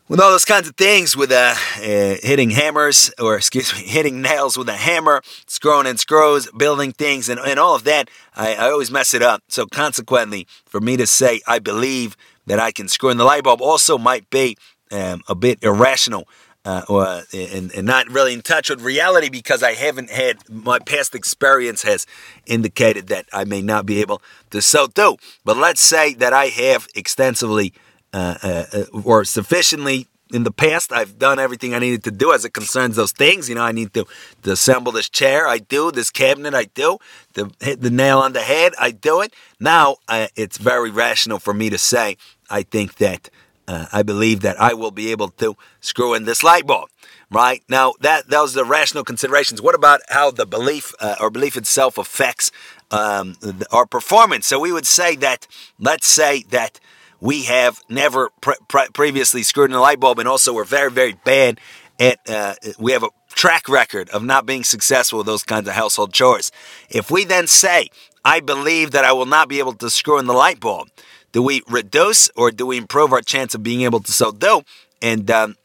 with 0.09 0.21
all 0.21 0.31
those 0.31 0.45
kinds 0.45 0.67
of 0.67 0.75
things 0.75 1.17
with 1.17 1.31
uh, 1.31 1.55
uh, 1.77 2.17
hitting 2.23 2.51
hammers 2.51 3.11
or 3.19 3.37
excuse 3.37 3.75
me 3.75 3.81
hitting 3.87 4.23
nails 4.23 4.57
with 4.57 4.69
a 4.69 4.77
hammer 4.77 5.23
screwing 5.47 5.87
in 5.87 5.99
screws 5.99 6.51
building 6.57 6.93
things 6.93 7.29
and, 7.29 7.39
and 7.41 7.59
all 7.59 7.75
of 7.75 7.85
that 7.85 8.09
I, 8.35 8.55
I 8.55 8.71
always 8.71 8.91
mess 8.91 9.15
it 9.15 9.23
up 9.23 9.43
so 9.49 9.67
consequently 9.67 10.47
for 10.67 10.81
me 10.81 10.97
to 10.97 11.07
say 11.07 11.41
i 11.47 11.59
believe 11.59 12.17
that 12.47 12.59
i 12.59 12.73
can 12.73 12.89
screw 12.89 13.11
in 13.11 13.19
the 13.19 13.25
light 13.25 13.45
bulb 13.45 13.61
also 13.61 13.99
might 13.99 14.29
be 14.31 14.57
um, 14.91 15.23
a 15.29 15.35
bit 15.35 15.63
irrational 15.63 16.27
uh, 16.65 16.83
or 16.89 17.23
and, 17.33 17.73
and 17.73 17.87
not 17.87 18.09
really 18.09 18.33
in 18.33 18.43
touch 18.43 18.69
with 18.69 18.83
reality 18.83 19.31
because 19.31 19.63
I 19.63 19.73
haven't 19.73 20.11
had 20.11 20.37
my 20.51 20.79
past 20.79 21.15
experience 21.15 21.83
has 21.83 22.05
indicated 22.47 23.07
that 23.07 23.27
I 23.33 23.45
may 23.45 23.63
not 23.63 23.87
be 23.87 24.01
able 24.03 24.21
to 24.51 24.61
so 24.61 24.87
do. 24.87 25.17
But 25.45 25.57
let's 25.57 25.81
say 25.81 26.13
that 26.15 26.35
I 26.35 26.47
have 26.47 26.87
extensively 26.95 27.73
uh, 28.13 28.39
uh, 28.43 28.65
uh, 28.73 29.01
or 29.05 29.25
sufficiently 29.25 30.07
in 30.33 30.43
the 30.45 30.51
past 30.51 30.93
i've 30.93 31.19
done 31.19 31.39
everything 31.39 31.75
i 31.75 31.79
needed 31.79 32.05
to 32.05 32.11
do 32.11 32.33
as 32.33 32.45
it 32.45 32.53
concerns 32.53 32.97
those 32.97 33.13
things. 33.13 33.49
You 33.49 33.55
know 33.55 33.63
i 33.63 33.73
need 33.73 33.95
to, 33.95 34.07
to 34.43 34.53
assemble 34.53 34.93
this 34.93 35.09
chair. 35.09 35.47
I 35.47 35.59
do 35.59 35.91
this 35.91 36.11
cabinet 36.11 36.55
i 36.55 36.65
do. 36.65 36.99
To 37.35 37.51
hit 37.61 37.81
the 37.81 37.91
nail 37.91 38.19
on 38.19 38.33
the 38.33 38.41
head 38.41 38.73
i 38.79 38.91
do 38.91 39.21
it. 39.21 39.33
Now 39.61 39.97
uh, 40.09 40.29
it's 40.37 40.59
very 40.59 40.91
rational 40.91 41.39
for 41.39 41.55
me 41.55 41.71
to 41.71 41.79
say 41.79 42.17
i 42.51 42.63
think 42.63 42.97
that 42.97 43.31
uh, 43.67 43.87
i 43.93 44.03
believe 44.03 44.41
that 44.41 44.61
i 44.61 44.75
will 44.75 44.91
be 44.91 45.11
able 45.11 45.29
to 45.31 45.57
screw 45.81 46.15
in 46.15 46.25
this 46.25 46.43
light 46.43 46.67
bulb 46.67 46.89
right? 47.31 47.63
Now 47.69 47.95
that 48.01 48.29
those 48.29 48.57
are 48.57 48.65
rational 48.65 49.05
considerations. 49.05 49.61
What 49.61 49.75
about 49.75 50.01
how 50.09 50.31
the 50.31 50.47
belief 50.47 50.95
uh, 51.01 51.17
or 51.21 51.31
belief 51.31 51.57
itself 51.57 51.99
affects 51.99 52.51
um, 52.91 53.37
our 53.71 53.87
performance? 53.87 54.47
So 54.47 54.59
we 54.59 54.73
would 54.73 54.87
say 54.87 55.17
that 55.17 55.47
let's 55.79 56.07
say 56.07 56.45
that 56.51 56.81
we 57.21 57.45
have 57.45 57.81
never 57.89 58.31
pre- 58.41 58.55
pre- 58.69 58.89
previously 58.93 59.43
screwed 59.43 59.71
in 59.71 59.77
a 59.77 59.81
light 59.81 60.01
bulb, 60.01 60.19
and 60.19 60.29
also 60.29 60.53
we're 60.53 60.65
very, 60.65 60.91
very 60.91 61.15
bad 61.25 61.61
at. 61.99 62.19
Uh, 62.29 62.55
we 62.79 62.93
have 62.93 63.03
a 63.03 63.11
track 63.31 63.69
record 63.69 64.09
of 64.11 64.23
not 64.23 64.47
being 64.47 64.65
successful 64.65 65.19
with 65.19 65.27
those 65.27 65.43
kinds 65.43 65.69
of 65.69 65.75
household 65.75 66.13
chores. 66.13 66.51
If 66.89 67.11
we 67.11 67.25
then 67.25 67.47
say, 67.47 67.89
"I 68.25 68.41
believe 68.41 68.93
that 68.93 69.05
I 69.05 69.13
will 69.13 69.27
not 69.27 69.49
be 69.49 69.59
able 69.59 69.75
to 69.75 69.91
screw 69.91 70.19
in 70.19 70.27
the 70.27 70.33
light 70.33 70.61
bulb," 70.61 70.89
do 71.33 71.43
we 71.43 71.63
reduce 71.69 72.31
or 72.37 72.51
do 72.51 72.67
we 72.67 72.77
improve 72.77 73.13
our 73.13 73.21
chance 73.21 73.55
of 73.55 73.63
being 73.63 73.83
able 73.83 74.01
to 74.01 74.13
so 74.13 74.33
do? 74.33 74.63
And 75.03 75.31
um, 75.31 75.57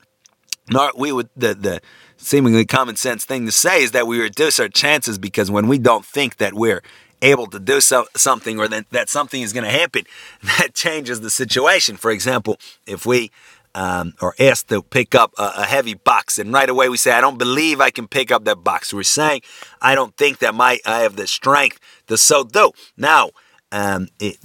we 0.95 1.11
would 1.11 1.29
the 1.35 1.53
the 1.53 1.81
seemingly 2.17 2.65
common 2.65 2.95
sense 2.95 3.25
thing 3.25 3.45
to 3.45 3.51
say 3.51 3.83
is 3.83 3.91
that 3.91 4.07
we 4.07 4.19
reduce 4.19 4.59
our 4.59 4.69
chances 4.69 5.17
because 5.17 5.51
when 5.51 5.67
we 5.67 5.77
don't 5.77 6.05
think 6.05 6.37
that 6.37 6.53
we're 6.53 6.81
able 7.23 7.47
to 7.47 7.59
do 7.59 7.81
so, 7.81 8.05
something 8.15 8.59
or 8.59 8.67
that, 8.67 8.89
that 8.91 9.09
something 9.09 9.41
is 9.41 9.53
going 9.53 9.63
to 9.63 9.71
happen, 9.71 10.03
that 10.43 10.73
changes 10.73 11.21
the 11.21 11.29
situation. 11.29 11.97
For 11.97 12.11
example, 12.11 12.59
if 12.85 13.05
we 13.05 13.31
um, 13.75 14.13
are 14.21 14.35
asked 14.39 14.67
to 14.69 14.83
pick 14.83 15.15
up 15.15 15.33
a, 15.37 15.51
a, 15.57 15.65
heavy 15.65 15.95
box, 15.95 16.37
and 16.37 16.53
right 16.53 16.69
away 16.69 16.89
we 16.89 16.97
say, 16.97 17.11
"I 17.11 17.21
don't 17.21 17.39
believe 17.39 17.81
I 17.81 17.89
can 17.89 18.07
pick 18.07 18.31
up 18.31 18.45
that 18.45 18.63
box." 18.63 18.93
We're 18.93 19.03
saying, 19.03 19.41
"I 19.81 19.95
don't 19.95 20.15
think 20.15 20.39
that 20.39 20.53
my 20.53 20.79
I 20.85 20.99
have 20.99 21.15
the 21.15 21.25
strength 21.25 21.79
to 22.07 22.17
so 22.17 22.43
do." 22.43 22.71
Now, 22.97 23.31
um, 23.73 24.07
it, 24.19 24.37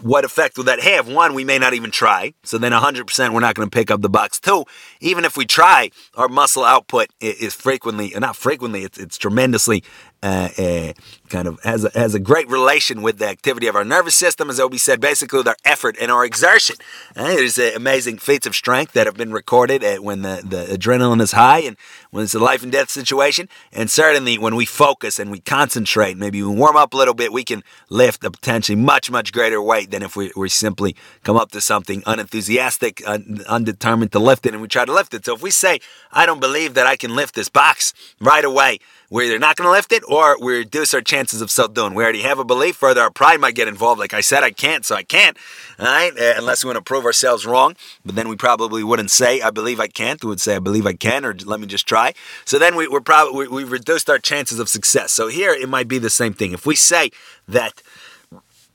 what 0.00 0.24
effect 0.24 0.56
will 0.56 0.64
that 0.64 0.78
have? 0.78 1.08
One, 1.08 1.34
we 1.34 1.44
may 1.44 1.58
not 1.58 1.74
even 1.74 1.90
try. 1.90 2.34
So 2.44 2.56
then 2.56 2.70
100% 2.70 3.34
we're 3.34 3.40
not 3.40 3.56
going 3.56 3.68
to 3.68 3.74
pick 3.74 3.90
up 3.90 4.00
the 4.00 4.08
box. 4.08 4.38
Two, 4.38 4.64
even 5.00 5.24
if 5.24 5.36
we 5.36 5.44
try, 5.44 5.90
our 6.14 6.28
muscle 6.28 6.62
output 6.62 7.08
is 7.20 7.52
frequently, 7.52 8.12
not 8.16 8.36
frequently, 8.36 8.84
it's, 8.84 8.96
it's 8.96 9.18
tremendously 9.18 9.82
uh, 10.22 10.48
uh, 10.58 10.92
kind 11.28 11.46
of 11.46 11.60
has 11.62 11.84
a, 11.84 11.90
has 11.94 12.14
a 12.14 12.18
great 12.18 12.48
relation 12.48 13.02
with 13.02 13.18
the 13.18 13.28
activity 13.28 13.66
of 13.66 13.76
our 13.76 13.84
nervous 13.84 14.14
system, 14.14 14.48
as 14.48 14.58
Obi 14.58 14.78
said, 14.78 15.00
basically 15.00 15.38
with 15.38 15.48
our 15.48 15.56
effort 15.64 15.96
and 16.00 16.10
our 16.10 16.24
exertion. 16.24 16.76
Uh, 17.14 17.24
there's 17.34 17.58
uh, 17.58 17.72
amazing 17.76 18.18
feats 18.18 18.46
of 18.46 18.54
strength 18.54 18.92
that 18.92 19.06
have 19.06 19.16
been 19.16 19.32
recorded 19.32 19.84
uh, 19.84 19.96
when 19.96 20.22
the, 20.22 20.42
the 20.44 20.76
adrenaline 20.76 21.20
is 21.20 21.32
high 21.32 21.60
and 21.60 21.76
when 22.10 22.24
it's 22.24 22.34
a 22.34 22.38
life 22.38 22.62
and 22.62 22.72
death 22.72 22.90
situation. 22.90 23.48
And 23.72 23.90
certainly 23.90 24.38
when 24.38 24.56
we 24.56 24.64
focus 24.64 25.18
and 25.18 25.30
we 25.30 25.40
concentrate, 25.40 26.16
maybe 26.16 26.42
we 26.42 26.54
warm 26.54 26.76
up 26.76 26.94
a 26.94 26.96
little 26.96 27.14
bit, 27.14 27.32
we 27.32 27.44
can 27.44 27.62
lift 27.90 28.24
a 28.24 28.30
potentially 28.30 28.75
much, 28.76 29.10
much 29.10 29.32
greater 29.32 29.60
weight 29.60 29.90
than 29.90 30.02
if 30.02 30.16
we, 30.16 30.30
we 30.36 30.48
simply 30.48 30.94
come 31.24 31.36
up 31.36 31.50
to 31.52 31.60
something 31.60 32.02
unenthusiastic, 32.06 33.02
un, 33.06 33.40
undetermined 33.48 34.12
to 34.12 34.18
lift 34.18 34.46
it, 34.46 34.52
and 34.52 34.62
we 34.62 34.68
try 34.68 34.84
to 34.84 34.92
lift 34.92 35.14
it. 35.14 35.24
So 35.24 35.34
if 35.34 35.42
we 35.42 35.50
say, 35.50 35.80
I 36.12 36.26
don't 36.26 36.40
believe 36.40 36.74
that 36.74 36.86
I 36.86 36.96
can 36.96 37.16
lift 37.16 37.34
this 37.34 37.48
box 37.48 37.92
right 38.20 38.44
away, 38.44 38.78
we're 39.08 39.22
either 39.22 39.38
not 39.38 39.56
going 39.56 39.68
to 39.68 39.72
lift 39.72 39.92
it 39.92 40.02
or 40.08 40.36
we 40.40 40.58
reduce 40.58 40.92
our 40.92 41.00
chances 41.00 41.40
of 41.40 41.50
so 41.50 41.68
doing. 41.68 41.94
We 41.94 42.02
already 42.02 42.22
have 42.22 42.38
a 42.38 42.44
belief. 42.44 42.76
Further, 42.76 43.02
our 43.02 43.10
pride 43.10 43.40
might 43.40 43.54
get 43.54 43.68
involved. 43.68 44.00
Like 44.00 44.12
I 44.14 44.20
said, 44.20 44.42
I 44.42 44.50
can't, 44.50 44.84
so 44.84 44.96
I 44.96 45.04
can't. 45.04 45.36
All 45.78 45.86
right, 45.86 46.12
uh, 46.18 46.34
unless 46.36 46.64
we 46.64 46.68
want 46.68 46.76
to 46.78 46.82
prove 46.82 47.04
ourselves 47.04 47.46
wrong. 47.46 47.76
But 48.04 48.16
then 48.16 48.28
we 48.28 48.36
probably 48.36 48.82
wouldn't 48.82 49.10
say, 49.10 49.40
"I 49.40 49.50
believe 49.50 49.78
I 49.78 49.86
can't." 49.86 50.22
We 50.24 50.30
would 50.30 50.40
say, 50.40 50.56
"I 50.56 50.58
believe 50.58 50.86
I 50.86 50.94
can," 50.94 51.24
or 51.24 51.34
"Let 51.34 51.60
me 51.60 51.66
just 51.66 51.86
try." 51.86 52.14
So 52.44 52.58
then 52.58 52.74
we, 52.74 52.88
we're 52.88 53.00
probably 53.00 53.46
we, 53.46 53.62
we 53.62 53.64
reduced 53.64 54.10
our 54.10 54.18
chances 54.18 54.58
of 54.58 54.68
success. 54.68 55.12
So 55.12 55.28
here 55.28 55.52
it 55.52 55.68
might 55.68 55.86
be 55.86 55.98
the 55.98 56.10
same 56.10 56.32
thing. 56.34 56.52
If 56.52 56.66
we 56.66 56.74
say 56.74 57.10
that, 57.46 57.82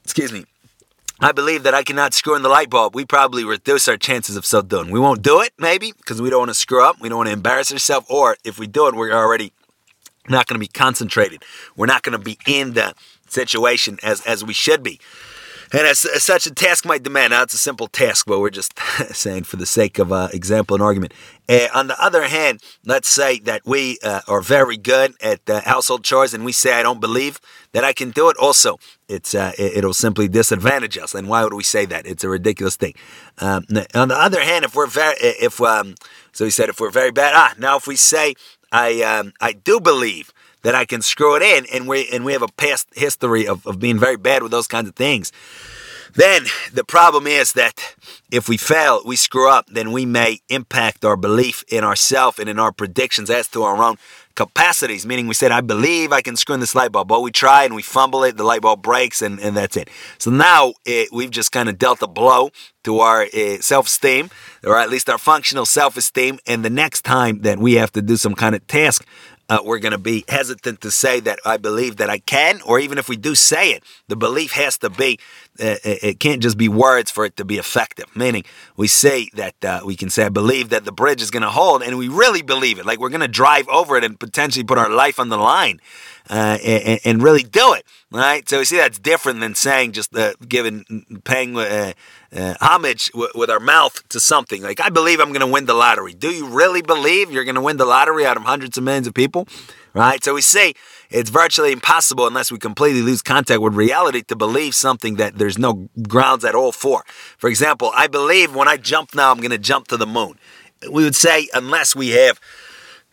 excuse 0.04 0.32
me, 0.32 0.46
I 1.20 1.32
believe 1.32 1.64
that 1.64 1.76
I 1.76 1.84
cannot 1.84 2.14
screw 2.14 2.36
in 2.36 2.42
the 2.42 2.50
light 2.50 2.70
bulb. 2.70 2.96
We 2.96 3.06
probably 3.06 3.44
reduce 3.44 3.88
our 3.88 3.98
chances 3.98 4.36
of 4.36 4.46
so 4.46 4.62
doing. 4.62 4.90
We 4.90 5.00
won't 5.00 5.22
do 5.22 5.40
it, 5.42 5.54
maybe, 5.60 5.92
because 5.92 6.22
we 6.22 6.30
don't 6.32 6.40
want 6.40 6.50
to 6.50 6.56
screw 6.56 6.84
up. 6.84 7.00
We 7.00 7.10
don't 7.10 7.20
want 7.20 7.28
to 7.28 7.34
embarrass 7.34 7.72
ourselves. 7.72 8.08
Or 8.10 8.38
if 8.44 8.58
we 8.58 8.66
do 8.66 8.88
it, 8.88 8.96
we're 8.96 9.12
already 9.12 9.54
not 10.28 10.48
going 10.48 10.56
to 10.56 10.60
be 10.60 10.68
concentrated. 10.68 11.44
We're 11.76 11.86
not 11.86 12.02
going 12.02 12.18
to 12.18 12.24
be 12.24 12.40
in 12.48 12.74
the 12.74 12.96
situation 13.28 14.00
as, 14.02 14.22
as 14.26 14.44
we 14.44 14.54
should 14.54 14.82
be. 14.82 15.00
And 15.74 15.88
as, 15.88 16.04
as, 16.04 16.24
such 16.24 16.46
a 16.46 16.54
task 16.54 16.86
might 16.86 17.02
demand, 17.02 17.32
now 17.32 17.44
it's 17.44 17.54
a 17.54 17.58
simple 17.58 17.88
task, 17.88 18.26
but 18.28 18.40
we're 18.40 18.50
just 18.50 18.78
saying 19.14 19.44
for 19.44 19.56
the 19.56 19.66
sake 19.66 20.00
of 20.00 20.12
uh, 20.12 20.28
example 20.34 20.76
and 20.76 20.84
argument. 20.84 21.14
Uh, 21.48 21.68
on 21.74 21.88
the 21.88 22.02
other 22.04 22.24
hand, 22.24 22.62
let's 22.86 23.08
say 23.08 23.40
that 23.40 23.62
we 23.66 23.98
uh, 24.04 24.22
are 24.28 24.42
very 24.42 24.78
good 24.78 25.14
at 25.22 25.40
household 25.66 26.04
chores, 26.04 26.34
and 26.34 26.44
we 26.44 26.52
say, 26.52 26.74
"I 26.74 26.84
don't 26.84 27.00
believe 27.00 27.40
that 27.72 27.84
I 27.84 27.94
can 27.94 28.12
do 28.12 28.30
it." 28.30 28.38
Also, 28.38 28.80
it's 29.08 29.34
uh, 29.34 29.54
it, 29.58 29.84
will 29.84 29.94
simply 29.94 30.28
disadvantage 30.28 30.98
us. 30.98 31.14
And 31.16 31.28
why 31.28 31.44
would 31.44 31.54
we 31.54 31.64
say 31.64 31.86
that? 31.86 32.06
It's 32.06 32.24
a 32.24 32.30
ridiculous 32.30 32.76
thing. 32.76 32.94
Um, 33.40 33.66
on 33.94 34.10
the 34.10 34.18
other 34.18 34.42
hand, 34.42 34.66
if 34.66 34.76
we're 34.76 34.88
very, 34.88 35.16
if 35.20 35.62
um, 35.62 35.96
so, 36.32 36.46
he 36.46 36.52
said, 36.52 36.70
if 36.70 36.80
we're 36.80 36.92
very 36.92 37.12
bad, 37.12 37.34
ah, 37.36 37.54
now 37.58 37.78
if 37.78 37.88
we 37.88 37.96
say 37.96 38.36
I 38.72 39.02
um, 39.02 39.34
I 39.42 39.54
do 39.54 39.80
believe 39.80 40.34
that 40.64 40.76
I 40.76 40.86
can 40.86 41.02
screw 41.02 41.36
it 41.36 41.42
in, 41.42 41.66
and 41.74 41.88
we 41.88 42.08
and 42.12 42.26
we 42.26 42.34
have 42.34 42.42
a 42.42 42.48
past 42.48 42.88
history 42.94 43.48
of, 43.48 43.66
of 43.66 43.80
being 43.80 44.00
very 44.00 44.18
bad 44.18 44.44
with 44.44 44.52
those 44.52 44.68
kinds 44.68 44.88
of 44.88 44.96
things. 44.96 45.32
Then 46.14 46.46
the 46.74 46.84
problem 46.84 47.26
is 47.26 47.54
that 47.54 47.96
if 48.32 48.50
we 48.50 48.58
fail, 48.58 49.02
we 49.06 49.16
screw 49.16 49.50
up, 49.50 49.68
then 49.68 49.92
we 49.92 50.06
may 50.06 50.40
impact 50.50 51.06
our 51.06 51.16
belief 51.16 51.64
in 51.70 51.84
ourselves 51.84 52.38
and 52.38 52.50
in 52.50 52.60
our 52.60 52.72
predictions 52.72 53.30
as 53.30 53.48
to 53.50 53.64
our 53.64 53.82
own 53.82 53.98
capacities. 54.36 55.06
Meaning, 55.06 55.28
we 55.28 55.34
said, 55.34 55.52
I 55.52 55.62
believe 55.62 56.12
I 56.12 56.22
can 56.22 56.36
screw 56.36 56.54
in 56.54 56.60
this 56.60 56.76
light 56.76 56.92
bulb, 56.92 57.08
but 57.08 57.22
we 57.22 57.32
try 57.32 57.64
and 57.64 57.76
we 57.76 57.82
fumble 57.82 58.24
it, 58.24 58.38
the 58.38 58.44
light 58.44 58.62
bulb 58.62 58.82
breaks, 58.82 59.22
and, 59.22 59.40
and 59.40 59.56
that's 59.56 59.78
it. 59.78 59.90
So 60.18 60.32
now 60.32 60.74
it, 60.86 61.10
we've 61.12 61.32
just 61.32 61.52
kind 61.52 61.70
of 61.70 61.78
dealt 61.78 62.02
a 62.02 62.08
blow 62.08 62.52
to 62.84 63.00
our 63.00 63.24
uh, 63.24 63.58
self 63.60 63.88
esteem, 63.88 64.30
or 64.64 64.78
at 64.78 64.90
least 64.90 65.10
our 65.10 65.18
functional 65.18 65.66
self 65.66 65.96
esteem. 65.96 66.40
And 66.46 66.66
the 66.66 66.70
next 66.70 67.04
time 67.04 67.42
that 67.42 67.58
we 67.58 67.76
have 67.76 67.92
to 67.94 68.02
do 68.02 68.18
some 68.18 68.36
kind 68.36 68.56
of 68.56 68.66
task, 68.68 69.06
uh, 69.52 69.60
we're 69.66 69.80
going 69.80 69.92
to 69.92 69.98
be 69.98 70.24
hesitant 70.30 70.80
to 70.80 70.90
say 70.90 71.20
that 71.20 71.38
I 71.46 71.58
believe 71.58 71.98
that 71.98 72.10
I 72.10 72.20
can, 72.20 72.62
or 72.62 72.80
even 72.80 72.98
if 72.98 73.10
we 73.10 73.18
do 73.18 73.36
say 73.36 73.72
it, 73.72 73.84
the 74.08 74.16
belief 74.16 74.54
has 74.54 74.78
to 74.78 74.90
be, 74.90 75.20
uh, 75.60 75.76
it 75.84 76.22
can't 76.22 76.42
just 76.42 76.58
be 76.58 76.70
words 76.70 77.12
for 77.12 77.26
it 77.26 77.36
to 77.36 77.44
be 77.44 77.58
effective. 77.58 78.06
Meaning, 78.16 78.46
we 78.78 78.88
say 78.88 79.28
that 79.34 79.66
uh, 79.66 79.82
we 79.84 79.98
can 79.98 80.10
say, 80.10 80.24
I 80.24 80.30
believe 80.30 80.70
that 80.70 80.86
the 80.86 80.94
bridge 80.94 81.22
is 81.22 81.32
going 81.32 81.44
to 81.44 81.50
hold, 81.50 81.84
and 81.84 81.98
we 81.98 82.08
really 82.08 82.42
believe 82.42 82.80
it. 82.80 82.86
Like 82.86 83.00
we're 83.00 83.10
going 83.10 83.20
to 83.20 83.28
drive 83.28 83.68
over 83.68 83.98
it 83.98 84.06
and 84.06 84.18
potentially 84.18 84.64
put 84.64 84.78
our 84.78 84.90
life 84.90 85.20
on 85.20 85.28
the 85.28 85.38
line 85.38 85.82
uh, 86.30 86.58
and, 86.64 87.00
and, 87.04 87.24
really 87.24 87.44
do 87.44 87.74
it. 87.74 87.86
Right? 88.12 88.48
So 88.48 88.60
we 88.60 88.66
see 88.66 88.78
that's 88.78 89.00
different 89.00 89.40
than 89.40 89.56
saying 89.56 89.94
just 89.94 90.16
uh, 90.16 90.34
giving, 90.48 91.22
paying 91.24 91.58
uh, 91.58 91.94
uh, 92.36 92.54
homage 92.62 93.12
w- 93.12 93.32
with 93.36 93.50
our 93.50 93.60
mouth 93.60 94.08
to 94.10 94.20
something. 94.20 94.62
Like, 94.62 94.80
I 94.80 94.90
believe 94.90 95.20
I'm 95.20 95.30
going 95.30 95.42
to 95.42 95.48
win 95.48 95.66
the 95.66 95.74
lottery. 95.74 96.14
Do 96.14 96.30
you 96.30 96.48
really 96.48 96.82
believe 96.82 97.32
you're 97.32 97.44
going 97.44 97.56
to 97.56 97.62
win 97.62 97.78
the 97.78 97.86
lottery 97.86 98.26
out 98.26 98.38
of 98.38 98.44
hundreds 98.44 98.78
of 98.78 98.84
millions 98.84 99.08
of 99.08 99.14
people? 99.14 99.48
Right? 99.94 100.24
So 100.24 100.34
we 100.34 100.42
see 100.42 100.74
it's 101.10 101.30
virtually 101.30 101.74
impossible 101.74 102.28
unless 102.28 102.52
we 102.52 102.58
completely 102.58 103.02
lose 103.02 103.22
contact 103.22 103.62
with 103.62 103.74
reality 103.74 104.22
to 104.24 104.36
believe 104.36 104.74
something 104.76 105.16
that 105.16 105.38
there's 105.38 105.58
no 105.58 105.90
grounds 106.08 106.46
at 106.46 106.56
all 106.56 106.72
for. 106.72 107.04
For 107.38 107.50
example, 107.50 107.92
I 107.94 108.08
believe 108.08 108.56
when 108.56 108.70
I 108.70 108.78
jump 108.78 109.16
now, 109.16 109.32
I'm 109.32 109.40
going 109.40 109.52
to 109.52 109.58
jump 109.58 109.88
to 109.90 109.98
the 109.98 110.08
moon. 110.08 110.38
We 110.90 111.04
would 111.04 111.16
say, 111.16 111.48
unless 111.54 111.96
we 111.96 112.10
have 112.10 112.40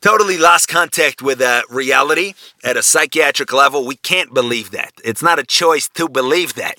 totally 0.00 0.38
lost 0.38 0.68
contact 0.68 1.22
with 1.22 1.40
uh, 1.40 1.62
reality 1.68 2.34
at 2.62 2.76
a 2.76 2.82
psychiatric 2.82 3.52
level. 3.52 3.84
We 3.84 3.96
can't 3.96 4.32
believe 4.32 4.70
that. 4.70 4.92
It's 5.04 5.22
not 5.22 5.38
a 5.38 5.44
choice 5.44 5.88
to 5.94 6.08
believe 6.08 6.54
that. 6.54 6.76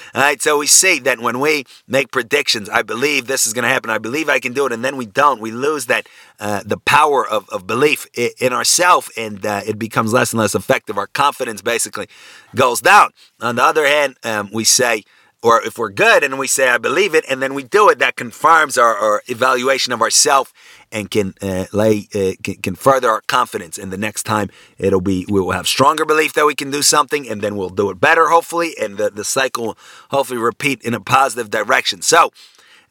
All 0.14 0.22
right, 0.22 0.40
so 0.40 0.58
we 0.58 0.66
see 0.66 0.98
that 1.00 1.20
when 1.20 1.40
we 1.40 1.64
make 1.86 2.10
predictions, 2.10 2.68
I 2.68 2.82
believe 2.82 3.26
this 3.26 3.46
is 3.46 3.52
going 3.52 3.64
to 3.64 3.68
happen, 3.68 3.90
I 3.90 3.98
believe 3.98 4.28
I 4.28 4.40
can 4.40 4.52
do 4.52 4.66
it, 4.66 4.72
and 4.72 4.84
then 4.84 4.96
we 4.96 5.06
don't, 5.06 5.40
we 5.40 5.50
lose 5.50 5.86
that 5.86 6.08
uh, 6.40 6.62
the 6.64 6.78
power 6.78 7.26
of, 7.26 7.48
of 7.50 7.66
belief 7.66 8.06
in 8.14 8.52
ourselves, 8.52 9.10
and 9.16 9.44
uh, 9.44 9.60
it 9.66 9.78
becomes 9.78 10.12
less 10.12 10.32
and 10.32 10.40
less 10.40 10.54
effective. 10.54 10.98
Our 10.98 11.06
confidence 11.06 11.62
basically 11.62 12.08
goes 12.54 12.80
down. 12.80 13.10
On 13.40 13.56
the 13.56 13.64
other 13.64 13.86
hand, 13.86 14.16
um, 14.24 14.50
we 14.52 14.64
say, 14.64 15.04
or 15.42 15.62
if 15.62 15.78
we're 15.78 15.90
good 15.90 16.24
and 16.24 16.38
we 16.38 16.48
say 16.48 16.68
I 16.68 16.78
believe 16.78 17.14
it, 17.14 17.24
and 17.28 17.42
then 17.42 17.54
we 17.54 17.62
do 17.62 17.88
it, 17.88 17.98
that 17.98 18.16
confirms 18.16 18.76
our, 18.76 18.96
our 18.96 19.22
evaluation 19.28 19.92
of 19.92 20.02
ourself 20.02 20.52
and 20.96 21.10
can 21.10 21.34
uh, 21.42 21.66
lay 21.74 22.08
uh, 22.14 22.32
can, 22.42 22.54
can, 22.62 22.74
further 22.74 23.10
our 23.10 23.20
confidence. 23.20 23.76
And 23.76 23.92
the 23.92 23.98
next 23.98 24.22
time 24.22 24.48
it'll 24.78 25.02
be 25.02 25.26
we 25.28 25.40
will 25.40 25.50
have 25.50 25.68
stronger 25.68 26.06
belief 26.06 26.32
that 26.32 26.46
we 26.46 26.54
can 26.54 26.70
do 26.70 26.82
something, 26.82 27.28
and 27.28 27.42
then 27.42 27.54
we'll 27.56 27.68
do 27.68 27.90
it 27.90 28.00
better, 28.00 28.28
hopefully, 28.28 28.74
and 28.80 28.96
the, 28.96 29.10
the 29.10 29.24
cycle 29.24 29.66
will 29.66 29.78
hopefully 30.10 30.38
repeat 30.38 30.80
in 30.82 30.94
a 30.94 31.00
positive 31.00 31.50
direction. 31.50 32.00
So, 32.00 32.32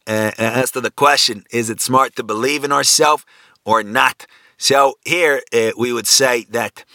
uh, 0.06 0.32
as 0.38 0.70
to 0.72 0.82
the 0.82 0.92
question, 0.92 1.46
is 1.52 1.72
it 1.72 1.82
smart 1.82 2.16
to 2.18 2.24
believe 2.24 2.64
in 2.64 2.72
ourselves 2.72 3.26
or 3.66 3.82
not? 3.82 4.28
So 4.58 5.00
here 5.04 5.42
uh, 5.52 5.72
we 5.78 5.92
would 5.92 6.08
say 6.08 6.46
that 6.52 6.86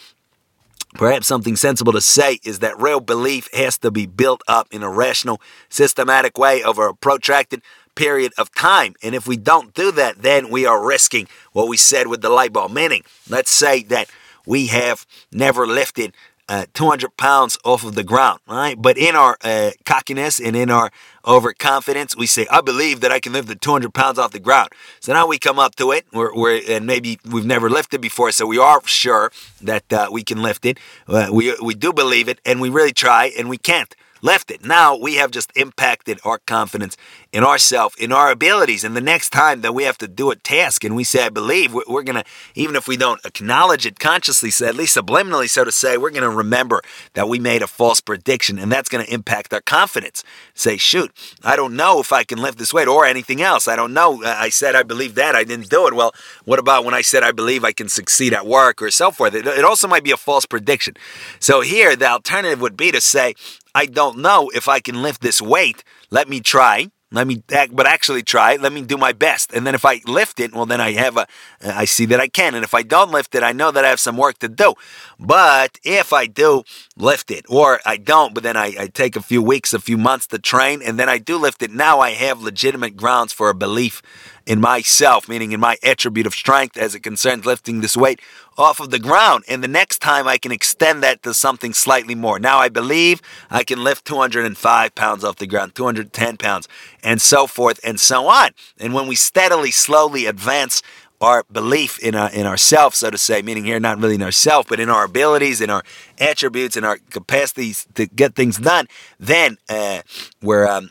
Perhaps 0.93 1.25
something 1.25 1.55
sensible 1.55 1.93
to 1.93 2.01
say 2.01 2.39
is 2.43 2.59
that 2.59 2.77
real 2.77 2.99
belief 2.99 3.47
has 3.53 3.77
to 3.77 3.91
be 3.91 4.05
built 4.05 4.41
up 4.45 4.67
in 4.71 4.83
a 4.83 4.89
rational, 4.89 5.41
systematic 5.69 6.37
way 6.37 6.61
over 6.61 6.87
a 6.87 6.93
protracted 6.93 7.61
period 7.95 8.33
of 8.37 8.53
time. 8.53 8.95
And 9.03 9.15
if 9.15 9.27
we 9.27 9.37
don't 9.37 9.73
do 9.73 9.91
that, 9.91 10.21
then 10.21 10.49
we 10.49 10.65
are 10.65 10.85
risking 10.85 11.27
what 11.51 11.67
we 11.67 11.77
said 11.77 12.07
with 12.07 12.21
the 12.21 12.29
light 12.29 12.53
bulb. 12.53 12.71
Meaning, 12.71 13.03
let's 13.29 13.51
say 13.51 13.83
that 13.83 14.09
we 14.45 14.67
have 14.67 15.05
never 15.31 15.67
lifted 15.67 16.13
uh, 16.49 16.65
200 16.73 17.15
pounds 17.15 17.57
off 17.63 17.85
of 17.85 17.95
the 17.95 18.03
ground, 18.03 18.39
right? 18.45 18.75
But 18.79 18.97
in 18.97 19.15
our 19.15 19.37
uh, 19.41 19.71
cockiness 19.85 20.37
and 20.37 20.53
in 20.53 20.69
our 20.69 20.91
overconfidence, 21.25 22.17
we 22.17 22.27
say, 22.27 22.45
I 22.51 22.59
believe 22.59 22.99
that 23.01 23.11
I 23.11 23.21
can 23.21 23.31
lift 23.31 23.47
the 23.47 23.55
200 23.55 23.93
pounds 23.93 24.19
off 24.19 24.31
the 24.31 24.39
ground. 24.39 24.69
So 24.99 25.13
now 25.13 25.27
we 25.27 25.39
come 25.39 25.59
up 25.59 25.75
to 25.75 25.91
it, 25.91 26.05
we're, 26.11 26.35
we're 26.35 26.61
and 26.67 26.85
maybe 26.85 27.19
we've 27.23 27.45
never 27.45 27.69
lifted 27.69 28.01
before, 28.01 28.33
so 28.33 28.45
we 28.45 28.57
are 28.57 28.81
sure 28.85 29.31
that 29.61 29.93
uh, 29.93 30.09
we 30.11 30.23
can 30.23 30.41
lift 30.41 30.65
it. 30.65 30.77
We, 31.07 31.55
we 31.61 31.73
do 31.73 31.93
believe 31.93 32.27
it, 32.27 32.41
and 32.45 32.59
we 32.59 32.69
really 32.69 32.93
try, 32.93 33.31
and 33.37 33.47
we 33.47 33.57
can't 33.57 33.95
lift 34.21 34.51
it. 34.51 34.65
Now 34.65 34.97
we 34.97 35.15
have 35.15 35.31
just 35.31 35.55
impacted 35.55 36.19
our 36.23 36.37
confidence 36.39 36.97
in 37.33 37.43
ourselves, 37.43 37.95
in 37.97 38.11
our 38.11 38.29
abilities. 38.29 38.83
And 38.83 38.95
the 38.95 39.01
next 39.01 39.29
time 39.29 39.61
that 39.61 39.73
we 39.73 39.83
have 39.83 39.97
to 39.99 40.07
do 40.07 40.31
a 40.31 40.35
task 40.35 40.83
and 40.83 40.95
we 40.95 41.03
say, 41.03 41.25
I 41.25 41.29
believe, 41.29 41.73
we're 41.73 42.03
going 42.03 42.21
to, 42.21 42.25
even 42.55 42.75
if 42.75 42.87
we 42.87 42.97
don't 42.97 43.23
acknowledge 43.25 43.85
it 43.85 43.99
consciously, 43.99 44.51
so 44.51 44.67
at 44.67 44.75
least 44.75 44.97
subliminally, 44.97 45.49
so 45.49 45.63
to 45.63 45.71
say, 45.71 45.97
we're 45.97 46.09
going 46.09 46.23
to 46.23 46.29
remember 46.29 46.81
that 47.13 47.29
we 47.29 47.39
made 47.39 47.61
a 47.61 47.67
false 47.67 48.01
prediction 48.01 48.59
and 48.59 48.71
that's 48.71 48.89
going 48.89 49.05
to 49.05 49.13
impact 49.13 49.53
our 49.53 49.61
confidence. 49.61 50.23
Say, 50.53 50.75
shoot, 50.77 51.11
I 51.43 51.55
don't 51.55 51.75
know 51.75 51.99
if 52.01 52.11
I 52.11 52.23
can 52.23 52.41
lift 52.41 52.57
this 52.57 52.73
weight 52.73 52.89
or 52.89 53.05
anything 53.05 53.41
else. 53.41 53.67
I 53.67 53.75
don't 53.75 53.93
know. 53.93 54.21
I 54.23 54.49
said 54.49 54.75
I 54.75 54.83
believe 54.83 55.15
that. 55.15 55.35
I 55.35 55.45
didn't 55.45 55.69
do 55.69 55.87
it. 55.87 55.93
Well, 55.93 56.13
what 56.43 56.59
about 56.59 56.83
when 56.83 56.93
I 56.93 57.01
said 57.01 57.23
I 57.23 57.31
believe 57.31 57.63
I 57.63 57.71
can 57.71 57.87
succeed 57.87 58.33
at 58.33 58.45
work 58.45 58.81
or 58.81 58.91
so 58.91 59.09
forth? 59.09 59.33
It 59.33 59.65
also 59.65 59.87
might 59.87 60.03
be 60.03 60.11
a 60.11 60.17
false 60.17 60.45
prediction. 60.45 60.95
So 61.39 61.61
here, 61.61 61.95
the 61.95 62.09
alternative 62.09 62.59
would 62.59 62.75
be 62.75 62.91
to 62.91 62.99
say, 62.99 63.35
I 63.73 63.85
don't 63.85 64.17
know 64.17 64.51
if 64.53 64.67
I 64.67 64.81
can 64.81 65.01
lift 65.01 65.21
this 65.21 65.41
weight. 65.41 65.85
Let 66.09 66.27
me 66.27 66.41
try. 66.41 66.91
Let 67.13 67.27
me, 67.27 67.43
but 67.71 67.85
actually 67.85 68.23
try. 68.23 68.55
Let 68.55 68.71
me 68.71 68.81
do 68.83 68.97
my 68.97 69.11
best. 69.11 69.51
And 69.51 69.67
then 69.67 69.75
if 69.75 69.83
I 69.83 69.99
lift 70.05 70.39
it, 70.39 70.53
well, 70.53 70.65
then 70.65 70.79
I 70.79 70.93
have 70.93 71.17
a, 71.17 71.27
I 71.61 71.83
see 71.83 72.05
that 72.05 72.21
I 72.21 72.29
can. 72.29 72.55
And 72.55 72.63
if 72.63 72.73
I 72.73 72.83
don't 72.83 73.11
lift 73.11 73.35
it, 73.35 73.43
I 73.43 73.51
know 73.51 73.69
that 73.69 73.83
I 73.83 73.89
have 73.89 73.99
some 73.99 74.15
work 74.15 74.39
to 74.39 74.47
do. 74.47 74.75
But 75.19 75.77
if 75.83 76.13
I 76.13 76.25
do 76.25 76.63
lift 76.95 77.29
it, 77.29 77.45
or 77.49 77.81
I 77.85 77.97
don't, 77.97 78.33
but 78.33 78.43
then 78.43 78.55
I, 78.55 78.75
I 78.79 78.87
take 78.87 79.17
a 79.17 79.21
few 79.21 79.41
weeks, 79.41 79.73
a 79.73 79.79
few 79.79 79.97
months 79.97 80.25
to 80.27 80.39
train, 80.39 80.81
and 80.81 80.97
then 80.97 81.09
I 81.09 81.17
do 81.17 81.37
lift 81.37 81.61
it, 81.61 81.71
now 81.71 81.99
I 81.99 82.11
have 82.11 82.41
legitimate 82.41 82.95
grounds 82.95 83.33
for 83.33 83.49
a 83.49 83.53
belief 83.53 84.01
in 84.45 84.59
myself, 84.59 85.29
meaning 85.29 85.51
in 85.51 85.59
my 85.59 85.77
attribute 85.83 86.25
of 86.25 86.33
strength 86.33 86.77
as 86.77 86.95
it 86.95 87.01
concerns 87.01 87.45
lifting 87.45 87.81
this 87.81 87.95
weight 87.95 88.19
off 88.57 88.79
of 88.79 88.89
the 88.89 88.99
ground. 88.99 89.43
And 89.47 89.63
the 89.63 89.67
next 89.67 89.99
time 89.99 90.27
I 90.27 90.37
can 90.37 90.51
extend 90.51 91.03
that 91.03 91.23
to 91.23 91.33
something 91.33 91.73
slightly 91.73 92.15
more. 92.15 92.39
Now 92.39 92.59
I 92.59 92.69
believe 92.69 93.21
I 93.49 93.63
can 93.63 93.83
lift 93.83 94.05
205 94.05 94.95
pounds 94.95 95.23
off 95.23 95.37
the 95.37 95.47
ground, 95.47 95.75
210 95.75 96.37
pounds, 96.37 96.67
and 97.03 97.21
so 97.21 97.47
forth 97.47 97.79
and 97.83 97.99
so 97.99 98.27
on. 98.27 98.51
And 98.79 98.93
when 98.93 99.07
we 99.07 99.15
steadily, 99.15 99.71
slowly 99.71 100.25
advance 100.25 100.81
our 101.21 101.45
belief 101.51 101.99
in 101.99 102.15
our, 102.15 102.31
in 102.31 102.47
ourselves, 102.47 102.97
so 102.97 103.11
to 103.11 103.17
say, 103.17 103.43
meaning 103.43 103.63
here 103.63 103.79
not 103.79 103.99
really 103.99 104.15
in 104.15 104.23
ourselves, 104.23 104.67
but 104.67 104.79
in 104.79 104.89
our 104.89 105.05
abilities, 105.05 105.61
in 105.61 105.69
our 105.69 105.83
attributes, 106.19 106.75
in 106.75 106.83
our 106.83 106.97
capacities 107.11 107.87
to 107.93 108.07
get 108.07 108.35
things 108.35 108.57
done, 108.57 108.87
then 109.19 109.57
uh, 109.69 110.01
we're 110.41 110.67
um, 110.67 110.89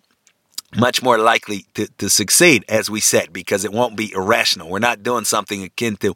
much 0.76 1.02
more 1.02 1.18
likely 1.18 1.66
to, 1.74 1.88
to 1.98 2.08
succeed, 2.08 2.64
as 2.68 2.88
we 2.88 3.00
said, 3.00 3.32
because 3.32 3.64
it 3.64 3.72
won't 3.72 3.96
be 3.96 4.12
irrational. 4.12 4.68
We're 4.68 4.78
not 4.78 5.02
doing 5.02 5.24
something 5.24 5.62
akin 5.62 5.96
to 5.96 6.14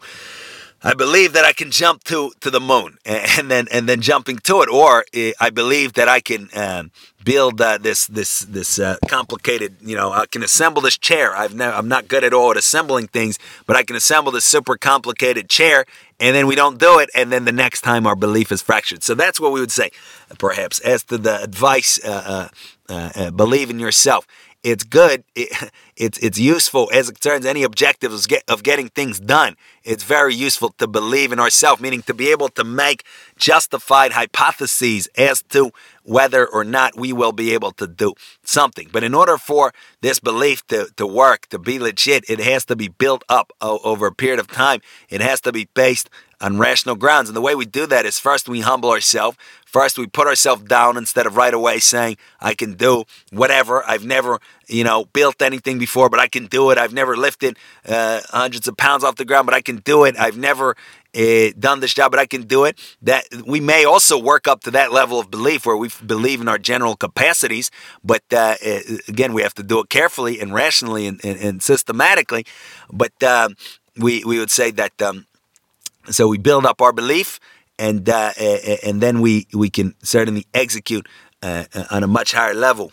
I 0.86 0.92
believe 0.92 1.32
that 1.32 1.46
I 1.46 1.54
can 1.54 1.70
jump 1.70 2.04
to, 2.04 2.30
to 2.40 2.50
the 2.50 2.60
moon 2.60 2.98
and 3.06 3.50
then 3.50 3.66
and 3.72 3.88
then 3.88 4.02
jumping 4.02 4.36
to 4.40 4.60
it, 4.60 4.68
or 4.68 5.06
eh, 5.14 5.32
I 5.40 5.48
believe 5.48 5.94
that 5.94 6.08
I 6.08 6.20
can 6.20 6.50
um, 6.54 6.90
build 7.24 7.58
uh, 7.58 7.78
this 7.78 8.06
this 8.06 8.40
this 8.40 8.78
uh, 8.78 8.96
complicated. 9.08 9.76
You 9.80 9.96
know, 9.96 10.12
I 10.12 10.26
can 10.26 10.42
assemble 10.42 10.82
this 10.82 10.98
chair. 10.98 11.34
I've 11.34 11.54
never, 11.54 11.74
I'm 11.74 11.88
not 11.88 12.06
good 12.06 12.22
at 12.22 12.34
all 12.34 12.50
at 12.50 12.58
assembling 12.58 13.06
things, 13.06 13.38
but 13.66 13.76
I 13.76 13.82
can 13.82 13.96
assemble 13.96 14.30
this 14.30 14.44
super 14.44 14.76
complicated 14.76 15.48
chair, 15.48 15.86
and 16.20 16.36
then 16.36 16.46
we 16.46 16.54
don't 16.54 16.78
do 16.78 16.98
it, 16.98 17.08
and 17.14 17.32
then 17.32 17.46
the 17.46 17.52
next 17.52 17.80
time 17.80 18.06
our 18.06 18.16
belief 18.16 18.52
is 18.52 18.60
fractured. 18.60 19.02
So 19.02 19.14
that's 19.14 19.40
what 19.40 19.52
we 19.52 19.60
would 19.60 19.72
say, 19.72 19.90
perhaps, 20.38 20.80
as 20.80 21.02
to 21.04 21.16
the 21.16 21.42
advice. 21.42 21.98
Uh, 22.04 22.48
uh, 22.90 23.10
uh 23.16 23.30
believe 23.30 23.70
in 23.70 23.78
yourself 23.78 24.26
it's 24.64 24.84
good. 24.84 25.24
It, 25.36 25.70
it's 25.96 26.18
it's 26.18 26.38
useful 26.38 26.90
as 26.92 27.08
it 27.08 27.20
concerns 27.20 27.46
any 27.46 27.62
objectives 27.62 28.26
of 28.48 28.62
getting 28.64 28.88
things 28.88 29.20
done. 29.20 29.56
It's 29.84 30.02
very 30.02 30.34
useful 30.34 30.70
to 30.78 30.88
believe 30.88 31.30
in 31.30 31.38
ourselves, 31.38 31.80
meaning 31.80 32.02
to 32.02 32.14
be 32.14 32.32
able 32.32 32.48
to 32.50 32.64
make 32.64 33.04
justified 33.36 34.12
hypotheses 34.12 35.08
as 35.16 35.42
to 35.50 35.70
whether 36.02 36.46
or 36.46 36.64
not 36.64 36.96
we 36.96 37.12
will 37.12 37.30
be 37.30 37.52
able 37.54 37.70
to 37.72 37.86
do 37.86 38.14
something. 38.42 38.88
But 38.92 39.04
in 39.04 39.14
order 39.14 39.38
for 39.38 39.72
this 40.00 40.18
belief 40.18 40.66
to, 40.68 40.88
to 40.96 41.06
work, 41.06 41.46
to 41.50 41.58
be 41.58 41.78
legit, 41.78 42.28
it 42.28 42.40
has 42.40 42.64
to 42.66 42.76
be 42.76 42.88
built 42.88 43.22
up 43.28 43.52
over 43.60 44.06
a 44.06 44.14
period 44.14 44.40
of 44.40 44.48
time. 44.48 44.80
It 45.08 45.20
has 45.20 45.40
to 45.42 45.52
be 45.52 45.68
based 45.74 46.10
on 46.40 46.58
rational 46.58 46.96
grounds. 46.96 47.28
And 47.28 47.36
the 47.36 47.40
way 47.40 47.54
we 47.54 47.66
do 47.66 47.86
that 47.86 48.04
is 48.04 48.18
first 48.18 48.48
we 48.48 48.60
humble 48.60 48.90
ourselves. 48.90 49.38
First 49.74 49.98
we 49.98 50.06
put 50.06 50.28
ourselves 50.28 50.62
down 50.62 50.96
instead 50.96 51.26
of 51.26 51.36
right 51.36 51.52
away 51.52 51.80
saying, 51.80 52.16
I 52.40 52.54
can 52.54 52.74
do 52.74 53.06
whatever. 53.32 53.82
I've 53.84 54.04
never, 54.04 54.38
you 54.68 54.84
know, 54.84 55.06
built 55.06 55.42
anything 55.42 55.80
before, 55.80 56.08
but 56.08 56.20
I 56.20 56.28
can 56.28 56.46
do 56.46 56.70
it. 56.70 56.78
I've 56.78 56.92
never 56.92 57.16
lifted 57.16 57.58
uh, 57.84 58.20
hundreds 58.30 58.68
of 58.68 58.76
pounds 58.76 59.02
off 59.02 59.16
the 59.16 59.24
ground, 59.24 59.46
but 59.46 59.54
I 59.56 59.60
can 59.60 59.78
do 59.78 60.04
it. 60.04 60.14
I've 60.16 60.38
never 60.38 60.76
uh, 61.16 61.48
done 61.58 61.80
this 61.80 61.92
job, 61.92 62.12
but 62.12 62.20
I 62.20 62.26
can 62.26 62.42
do 62.42 62.62
it. 62.62 62.78
That 63.02 63.24
we 63.44 63.58
may 63.58 63.84
also 63.84 64.16
work 64.16 64.46
up 64.46 64.60
to 64.60 64.70
that 64.70 64.92
level 64.92 65.18
of 65.18 65.28
belief 65.28 65.66
where 65.66 65.76
we 65.76 65.90
believe 66.06 66.40
in 66.40 66.46
our 66.46 66.58
general 66.58 66.94
capacities, 66.94 67.72
but 68.04 68.22
uh, 68.32 68.54
uh, 68.64 68.78
again, 69.08 69.32
we 69.32 69.42
have 69.42 69.54
to 69.54 69.64
do 69.64 69.80
it 69.80 69.88
carefully 69.88 70.38
and 70.38 70.54
rationally 70.54 71.04
and, 71.08 71.20
and, 71.24 71.36
and 71.40 71.62
systematically. 71.64 72.46
But 72.92 73.20
um, 73.24 73.56
we 73.96 74.22
we 74.24 74.38
would 74.38 74.52
say 74.52 74.70
that 74.70 75.02
um, 75.02 75.26
so 76.10 76.28
we 76.28 76.38
build 76.38 76.66
up 76.66 76.80
our 76.80 76.92
belief, 76.92 77.40
and 77.78 78.08
uh, 78.08 78.32
and 78.82 79.00
then 79.00 79.20
we 79.20 79.46
we 79.52 79.70
can 79.70 79.94
certainly 80.02 80.46
execute 80.54 81.06
uh, 81.42 81.64
on 81.90 82.02
a 82.02 82.06
much 82.06 82.32
higher 82.32 82.54
level. 82.54 82.92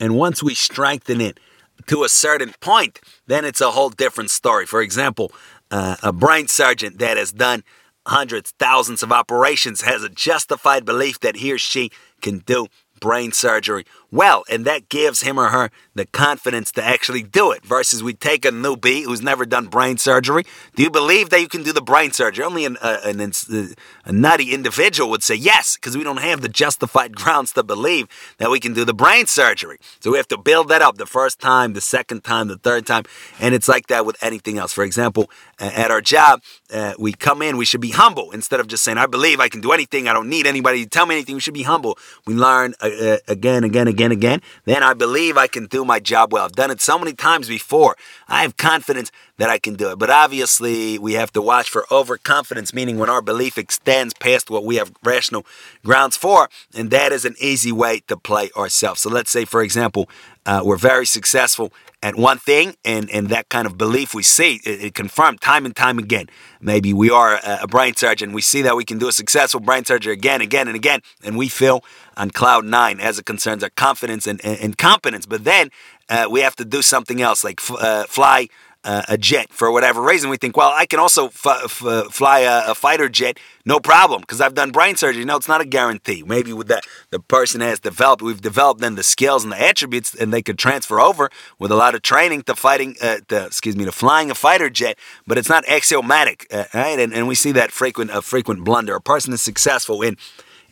And 0.00 0.16
once 0.16 0.42
we 0.42 0.54
strengthen 0.54 1.20
it 1.20 1.38
to 1.86 2.04
a 2.04 2.08
certain 2.08 2.54
point, 2.60 3.00
then 3.26 3.44
it's 3.44 3.60
a 3.60 3.70
whole 3.70 3.90
different 3.90 4.30
story. 4.30 4.66
For 4.66 4.80
example, 4.80 5.32
uh, 5.70 5.96
a 6.02 6.12
brain 6.12 6.48
surgeon 6.48 6.96
that 6.98 7.16
has 7.16 7.32
done 7.32 7.62
hundreds, 8.06 8.52
thousands 8.58 9.02
of 9.02 9.12
operations 9.12 9.82
has 9.82 10.02
a 10.02 10.08
justified 10.08 10.84
belief 10.84 11.20
that 11.20 11.36
he 11.36 11.52
or 11.52 11.58
she 11.58 11.90
can 12.20 12.38
do 12.40 12.66
brain 13.00 13.32
surgery 13.32 13.84
well, 14.12 14.44
and 14.50 14.64
that 14.64 14.88
gives 14.88 15.20
him 15.20 15.38
or 15.38 15.48
her 15.48 15.70
the 15.94 16.06
confidence 16.06 16.72
to 16.72 16.84
actually 16.84 17.22
do 17.22 17.52
it. 17.52 17.64
Versus 17.64 18.02
we 18.02 18.12
take 18.14 18.44
a 18.44 18.50
newbie 18.50 19.04
who's 19.04 19.22
never 19.22 19.44
done 19.44 19.66
brain 19.66 19.98
surgery. 19.98 20.44
Do 20.74 20.82
you 20.82 20.90
believe 20.90 21.30
that 21.30 21.40
you 21.40 21.48
can 21.48 21.62
do 21.62 21.72
the 21.72 21.82
brain 21.82 22.12
surgery? 22.12 22.44
Only 22.44 22.64
an, 22.64 22.76
uh, 22.80 22.98
an, 23.04 23.20
uh, 23.20 23.62
a 24.04 24.12
nutty 24.12 24.52
individual 24.52 25.10
would 25.10 25.22
say 25.22 25.36
yes, 25.36 25.76
because 25.76 25.96
we 25.96 26.02
don't 26.02 26.18
have 26.18 26.40
the 26.40 26.48
justified 26.48 27.14
grounds 27.20 27.52
to 27.52 27.62
believe 27.62 28.08
that 28.38 28.50
we 28.50 28.58
can 28.58 28.74
do 28.74 28.84
the 28.84 28.94
brain 28.94 29.26
surgery. 29.26 29.78
So 30.00 30.10
we 30.10 30.16
have 30.16 30.28
to 30.28 30.38
build 30.38 30.68
that 30.68 30.82
up 30.82 30.96
the 30.96 31.06
first 31.06 31.38
time, 31.38 31.74
the 31.74 31.80
second 31.80 32.24
time, 32.24 32.48
the 32.48 32.58
third 32.58 32.86
time, 32.86 33.04
and 33.38 33.54
it's 33.54 33.68
like 33.68 33.86
that 33.88 34.04
with 34.04 34.16
anything 34.22 34.58
else. 34.58 34.72
For 34.72 34.82
example, 34.82 35.30
uh, 35.60 35.70
at 35.74 35.90
our 35.90 36.00
job, 36.00 36.42
uh, 36.72 36.94
we 36.98 37.12
come 37.12 37.42
in, 37.42 37.56
we 37.56 37.64
should 37.64 37.80
be 37.80 37.90
humble 37.90 38.32
instead 38.32 38.58
of 38.58 38.66
just 38.66 38.82
saying, 38.82 38.98
"I 38.98 39.06
believe 39.06 39.38
I 39.38 39.48
can 39.48 39.60
do 39.60 39.70
anything. 39.72 40.08
I 40.08 40.12
don't 40.12 40.28
need 40.28 40.46
anybody 40.46 40.82
to 40.82 40.88
tell 40.88 41.06
me 41.06 41.14
anything." 41.14 41.36
We 41.36 41.40
should 41.40 41.54
be 41.54 41.62
humble. 41.62 41.96
We 42.26 42.34
learn 42.34 42.74
uh, 42.80 42.88
uh, 42.88 43.16
again, 43.28 43.62
again, 43.64 43.86
again 43.86 43.99
again, 44.00 44.12
again, 44.12 44.40
then 44.64 44.82
I 44.82 44.94
believe 44.94 45.36
I 45.36 45.46
can 45.46 45.66
do 45.66 45.84
my 45.84 46.00
job 46.00 46.32
well. 46.32 46.46
I've 46.46 46.52
done 46.52 46.70
it 46.70 46.80
so 46.80 46.98
many 46.98 47.12
times 47.12 47.48
before. 47.48 47.96
I 48.28 48.42
have 48.42 48.56
confidence 48.56 49.12
that 49.36 49.50
I 49.50 49.58
can 49.58 49.74
do 49.74 49.90
it. 49.90 49.98
But 49.98 50.08
obviously, 50.08 50.98
we 50.98 51.14
have 51.14 51.30
to 51.32 51.42
watch 51.42 51.68
for 51.68 51.84
overconfidence, 51.90 52.72
meaning 52.72 52.98
when 52.98 53.10
our 53.10 53.20
belief 53.20 53.58
extends 53.58 54.14
past 54.14 54.48
what 54.48 54.64
we 54.64 54.76
have 54.76 54.92
rational 55.04 55.44
grounds 55.84 56.16
for. 56.16 56.48
And 56.74 56.90
that 56.90 57.12
is 57.12 57.26
an 57.26 57.34
easy 57.40 57.72
way 57.72 58.00
to 58.06 58.16
play 58.16 58.50
ourselves. 58.56 59.02
So 59.02 59.10
let's 59.10 59.30
say, 59.30 59.44
for 59.44 59.62
example, 59.62 60.08
uh, 60.46 60.62
we're 60.64 60.78
very 60.78 61.04
successful 61.04 61.70
at 62.02 62.16
one 62.16 62.38
thing, 62.38 62.76
and, 62.84 63.10
and 63.10 63.28
that 63.28 63.48
kind 63.50 63.66
of 63.66 63.76
belief 63.76 64.14
we 64.14 64.22
see 64.22 64.60
it, 64.64 64.84
it 64.84 64.94
confirmed 64.94 65.40
time 65.40 65.66
and 65.66 65.76
time 65.76 65.98
again. 65.98 66.26
Maybe 66.60 66.92
we 66.92 67.10
are 67.10 67.34
a, 67.34 67.60
a 67.62 67.66
brain 67.66 67.94
surgeon, 67.94 68.32
we 68.32 68.40
see 68.40 68.62
that 68.62 68.74
we 68.76 68.84
can 68.84 68.98
do 68.98 69.08
a 69.08 69.12
successful 69.12 69.60
brain 69.60 69.84
surgery 69.84 70.14
again, 70.14 70.40
again, 70.40 70.66
and 70.66 70.76
again, 70.76 71.00
and 71.22 71.36
we 71.36 71.48
feel 71.48 71.84
on 72.16 72.30
cloud 72.30 72.64
nine 72.64 73.00
as 73.00 73.18
it 73.18 73.26
concerns 73.26 73.62
our 73.62 73.70
confidence 73.70 74.26
and, 74.26 74.42
and, 74.44 74.58
and 74.60 74.78
competence. 74.78 75.26
But 75.26 75.44
then 75.44 75.70
uh, 76.08 76.26
we 76.30 76.40
have 76.40 76.56
to 76.56 76.64
do 76.64 76.82
something 76.82 77.20
else, 77.20 77.44
like 77.44 77.60
f- 77.60 77.76
uh, 77.78 78.04
fly 78.04 78.48
uh, 78.84 79.02
a 79.08 79.18
jet 79.18 79.52
for 79.52 79.70
whatever 79.70 80.00
reason. 80.00 80.30
We 80.30 80.36
think, 80.36 80.56
well, 80.56 80.72
I 80.74 80.86
can 80.86 80.98
also 80.98 81.26
f- 81.26 81.46
f- 81.64 82.12
fly 82.12 82.40
a, 82.40 82.70
a, 82.70 82.74
fighter 82.74 83.08
jet, 83.08 83.38
no 83.66 83.78
problem, 83.78 84.22
because 84.22 84.40
I've 84.40 84.54
done 84.54 84.70
brain 84.70 84.96
surgery. 84.96 85.24
No, 85.24 85.36
it's 85.36 85.48
not 85.48 85.60
a 85.60 85.66
guarantee. 85.66 86.22
Maybe 86.26 86.52
with 86.52 86.68
that, 86.68 86.84
the 87.10 87.20
person 87.20 87.60
has 87.60 87.78
developed, 87.78 88.22
we've 88.22 88.40
developed 88.40 88.80
then 88.80 88.94
the 88.94 89.02
skills 89.02 89.44
and 89.44 89.52
the 89.52 89.60
attributes, 89.60 90.14
and 90.14 90.32
they 90.32 90.42
could 90.42 90.58
transfer 90.58 90.98
over 91.00 91.30
with 91.58 91.70
a 91.70 91.76
lot 91.76 91.94
of 91.94 92.02
training 92.02 92.42
to 92.44 92.54
fighting, 92.54 92.96
uh, 93.02 93.18
to, 93.28 93.46
excuse 93.46 93.76
me, 93.76 93.84
to 93.84 93.92
flying 93.92 94.30
a 94.30 94.34
fighter 94.34 94.70
jet. 94.70 94.98
But 95.26 95.36
it's 95.36 95.48
not 95.48 95.68
axiomatic, 95.68 96.46
uh, 96.50 96.64
right? 96.72 96.98
And, 96.98 97.12
and 97.12 97.28
we 97.28 97.34
see 97.34 97.52
that 97.52 97.72
frequent, 97.72 98.10
a 98.12 98.22
frequent 98.22 98.64
blunder. 98.64 98.94
A 98.96 99.00
person 99.00 99.32
is 99.32 99.42
successful 99.42 100.02
in 100.02 100.16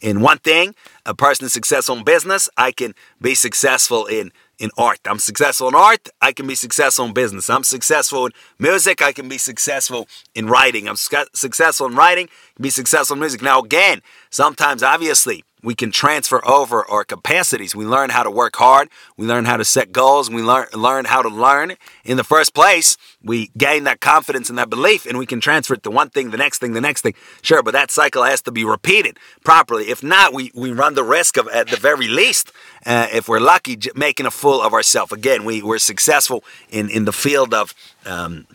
in 0.00 0.20
one 0.20 0.38
thing. 0.38 0.74
A 1.04 1.14
person 1.14 1.46
is 1.46 1.52
successful 1.52 1.96
in 1.96 2.04
business. 2.04 2.48
I 2.56 2.72
can 2.72 2.94
be 3.20 3.34
successful 3.34 4.06
in 4.06 4.32
in 4.58 4.70
art. 4.76 5.00
I'm 5.06 5.18
successful 5.18 5.68
in 5.68 5.74
art. 5.74 6.08
I 6.20 6.32
can 6.32 6.46
be 6.46 6.54
successful 6.54 7.06
in 7.06 7.12
business. 7.12 7.48
I'm 7.48 7.64
successful 7.64 8.26
in 8.26 8.32
music. 8.58 9.02
I 9.02 9.12
can 9.12 9.28
be 9.28 9.38
successful 9.38 10.08
in 10.34 10.46
writing. 10.46 10.88
I'm 10.88 10.96
su- 10.96 11.24
successful 11.32 11.86
in 11.86 11.94
writing. 11.94 12.28
Be 12.60 12.70
successful 12.70 13.14
in 13.14 13.20
music. 13.20 13.42
Now, 13.42 13.60
again, 13.60 14.02
sometimes 14.30 14.82
obviously 14.82 15.44
we 15.62 15.74
can 15.74 15.90
transfer 15.90 16.46
over 16.46 16.88
our 16.88 17.04
capacities. 17.04 17.74
We 17.74 17.84
learn 17.84 18.10
how 18.10 18.22
to 18.22 18.30
work 18.30 18.56
hard. 18.56 18.88
We 19.16 19.26
learn 19.26 19.44
how 19.44 19.56
to 19.56 19.64
set 19.64 19.92
goals. 19.92 20.30
We 20.30 20.42
learn 20.42 20.66
learn 20.74 21.04
how 21.04 21.22
to 21.22 21.28
learn. 21.28 21.74
In 22.04 22.16
the 22.16 22.24
first 22.24 22.54
place, 22.54 22.96
we 23.22 23.50
gain 23.56 23.84
that 23.84 24.00
confidence 24.00 24.48
and 24.48 24.58
that 24.58 24.70
belief, 24.70 25.04
and 25.04 25.18
we 25.18 25.26
can 25.26 25.40
transfer 25.40 25.74
it 25.74 25.82
to 25.82 25.90
one 25.90 26.10
thing, 26.10 26.30
the 26.30 26.36
next 26.36 26.58
thing, 26.58 26.74
the 26.74 26.80
next 26.80 27.02
thing. 27.02 27.14
Sure, 27.42 27.62
but 27.62 27.72
that 27.72 27.90
cycle 27.90 28.22
has 28.22 28.40
to 28.42 28.52
be 28.52 28.64
repeated 28.64 29.18
properly. 29.44 29.90
If 29.90 30.02
not, 30.02 30.32
we, 30.32 30.52
we 30.54 30.70
run 30.70 30.94
the 30.94 31.04
risk 31.04 31.36
of, 31.36 31.48
at 31.48 31.68
the 31.68 31.76
very 31.76 32.08
least, 32.08 32.52
uh, 32.86 33.08
if 33.12 33.28
we're 33.28 33.40
lucky, 33.40 33.78
making 33.94 34.26
a 34.26 34.30
fool 34.30 34.60
of 34.60 34.72
ourselves. 34.72 35.12
Again, 35.12 35.44
we, 35.44 35.62
we're 35.62 35.78
successful 35.78 36.44
in, 36.70 36.88
in 36.90 37.04
the 37.04 37.12
field 37.12 37.54
of. 37.54 37.74
Um, 38.06 38.46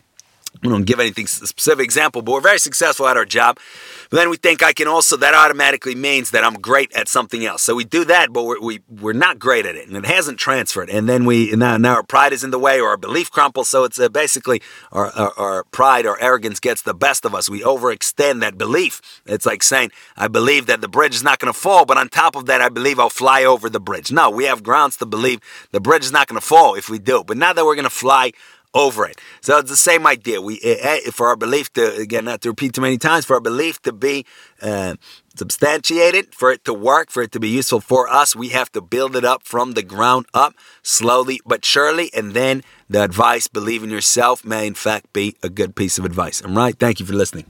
we 0.64 0.70
don't 0.70 0.84
give 0.84 0.98
anything 0.98 1.26
specific 1.26 1.84
example, 1.84 2.22
but 2.22 2.32
we're 2.32 2.40
very 2.40 2.58
successful 2.58 3.06
at 3.06 3.18
our 3.18 3.26
job. 3.26 3.58
But 4.10 4.16
then 4.16 4.30
we 4.30 4.38
think 4.38 4.62
I 4.62 4.72
can 4.72 4.88
also, 4.88 5.16
that 5.18 5.34
automatically 5.34 5.94
means 5.94 6.30
that 6.30 6.42
I'm 6.42 6.54
great 6.54 6.90
at 6.94 7.06
something 7.06 7.44
else. 7.44 7.62
So 7.62 7.74
we 7.74 7.84
do 7.84 8.04
that, 8.06 8.32
but 8.32 8.44
we're, 8.44 8.60
we, 8.60 8.80
we're 8.88 9.12
not 9.12 9.38
great 9.38 9.66
at 9.66 9.76
it 9.76 9.86
and 9.86 9.96
it 9.96 10.06
hasn't 10.06 10.38
transferred. 10.38 10.88
And 10.88 11.06
then 11.06 11.26
we, 11.26 11.54
now, 11.54 11.76
now 11.76 11.96
our 11.96 12.02
pride 12.02 12.32
is 12.32 12.44
in 12.44 12.50
the 12.50 12.58
way 12.58 12.80
or 12.80 12.88
our 12.88 12.96
belief 12.96 13.30
crumples. 13.30 13.68
So 13.68 13.84
it's 13.84 13.98
uh, 13.98 14.08
basically 14.08 14.62
our, 14.90 15.10
our, 15.12 15.32
our 15.36 15.64
pride 15.64 16.06
or 16.06 16.20
arrogance 16.22 16.60
gets 16.60 16.80
the 16.80 16.94
best 16.94 17.26
of 17.26 17.34
us. 17.34 17.50
We 17.50 17.60
overextend 17.60 18.40
that 18.40 18.56
belief. 18.56 19.02
It's 19.26 19.44
like 19.44 19.62
saying, 19.62 19.90
I 20.16 20.28
believe 20.28 20.64
that 20.66 20.80
the 20.80 20.88
bridge 20.88 21.14
is 21.14 21.22
not 21.22 21.40
going 21.40 21.52
to 21.52 21.58
fall, 21.58 21.84
but 21.84 21.98
on 21.98 22.08
top 22.08 22.36
of 22.36 22.46
that, 22.46 22.62
I 22.62 22.70
believe 22.70 22.98
I'll 22.98 23.10
fly 23.10 23.44
over 23.44 23.68
the 23.68 23.80
bridge. 23.80 24.10
No, 24.10 24.30
we 24.30 24.44
have 24.44 24.62
grounds 24.62 24.96
to 24.98 25.06
believe 25.06 25.40
the 25.72 25.80
bridge 25.80 26.04
is 26.04 26.12
not 26.12 26.26
going 26.26 26.40
to 26.40 26.46
fall 26.46 26.74
if 26.74 26.88
we 26.88 26.98
do. 26.98 27.22
But 27.22 27.36
now 27.36 27.52
that 27.52 27.64
we're 27.66 27.74
going 27.74 27.84
to 27.84 27.90
fly 27.90 28.32
over 28.74 29.06
it. 29.06 29.20
So 29.40 29.58
it's 29.58 29.70
the 29.70 29.76
same 29.76 30.06
idea. 30.06 30.40
We 30.40 30.60
eh, 30.62 30.76
eh, 30.80 31.10
for 31.10 31.28
our 31.28 31.36
belief 31.36 31.72
to 31.74 31.96
again 31.96 32.24
not 32.24 32.42
to 32.42 32.50
repeat 32.50 32.74
too 32.74 32.80
many 32.80 32.98
times 32.98 33.24
for 33.24 33.34
our 33.34 33.40
belief 33.40 33.80
to 33.82 33.92
be 33.92 34.26
uh, 34.60 34.96
substantiated, 35.36 36.34
for 36.34 36.50
it 36.50 36.64
to 36.64 36.74
work, 36.74 37.10
for 37.10 37.22
it 37.22 37.32
to 37.32 37.40
be 37.40 37.48
useful 37.48 37.80
for 37.80 38.08
us, 38.08 38.36
we 38.36 38.48
have 38.48 38.70
to 38.72 38.80
build 38.80 39.16
it 39.16 39.24
up 39.24 39.42
from 39.44 39.72
the 39.72 39.82
ground 39.82 40.26
up, 40.34 40.54
slowly 40.82 41.40
but 41.46 41.64
surely, 41.64 42.10
and 42.14 42.34
then 42.34 42.62
the 42.88 43.02
advice, 43.02 43.46
believe 43.46 43.82
in 43.82 43.90
yourself, 43.90 44.44
may 44.44 44.66
in 44.66 44.74
fact 44.74 45.12
be 45.12 45.36
a 45.42 45.48
good 45.48 45.74
piece 45.74 45.98
of 45.98 46.04
advice. 46.04 46.40
I'm 46.42 46.56
right. 46.56 46.78
Thank 46.78 47.00
you 47.00 47.06
for 47.06 47.14
listening. 47.14 47.46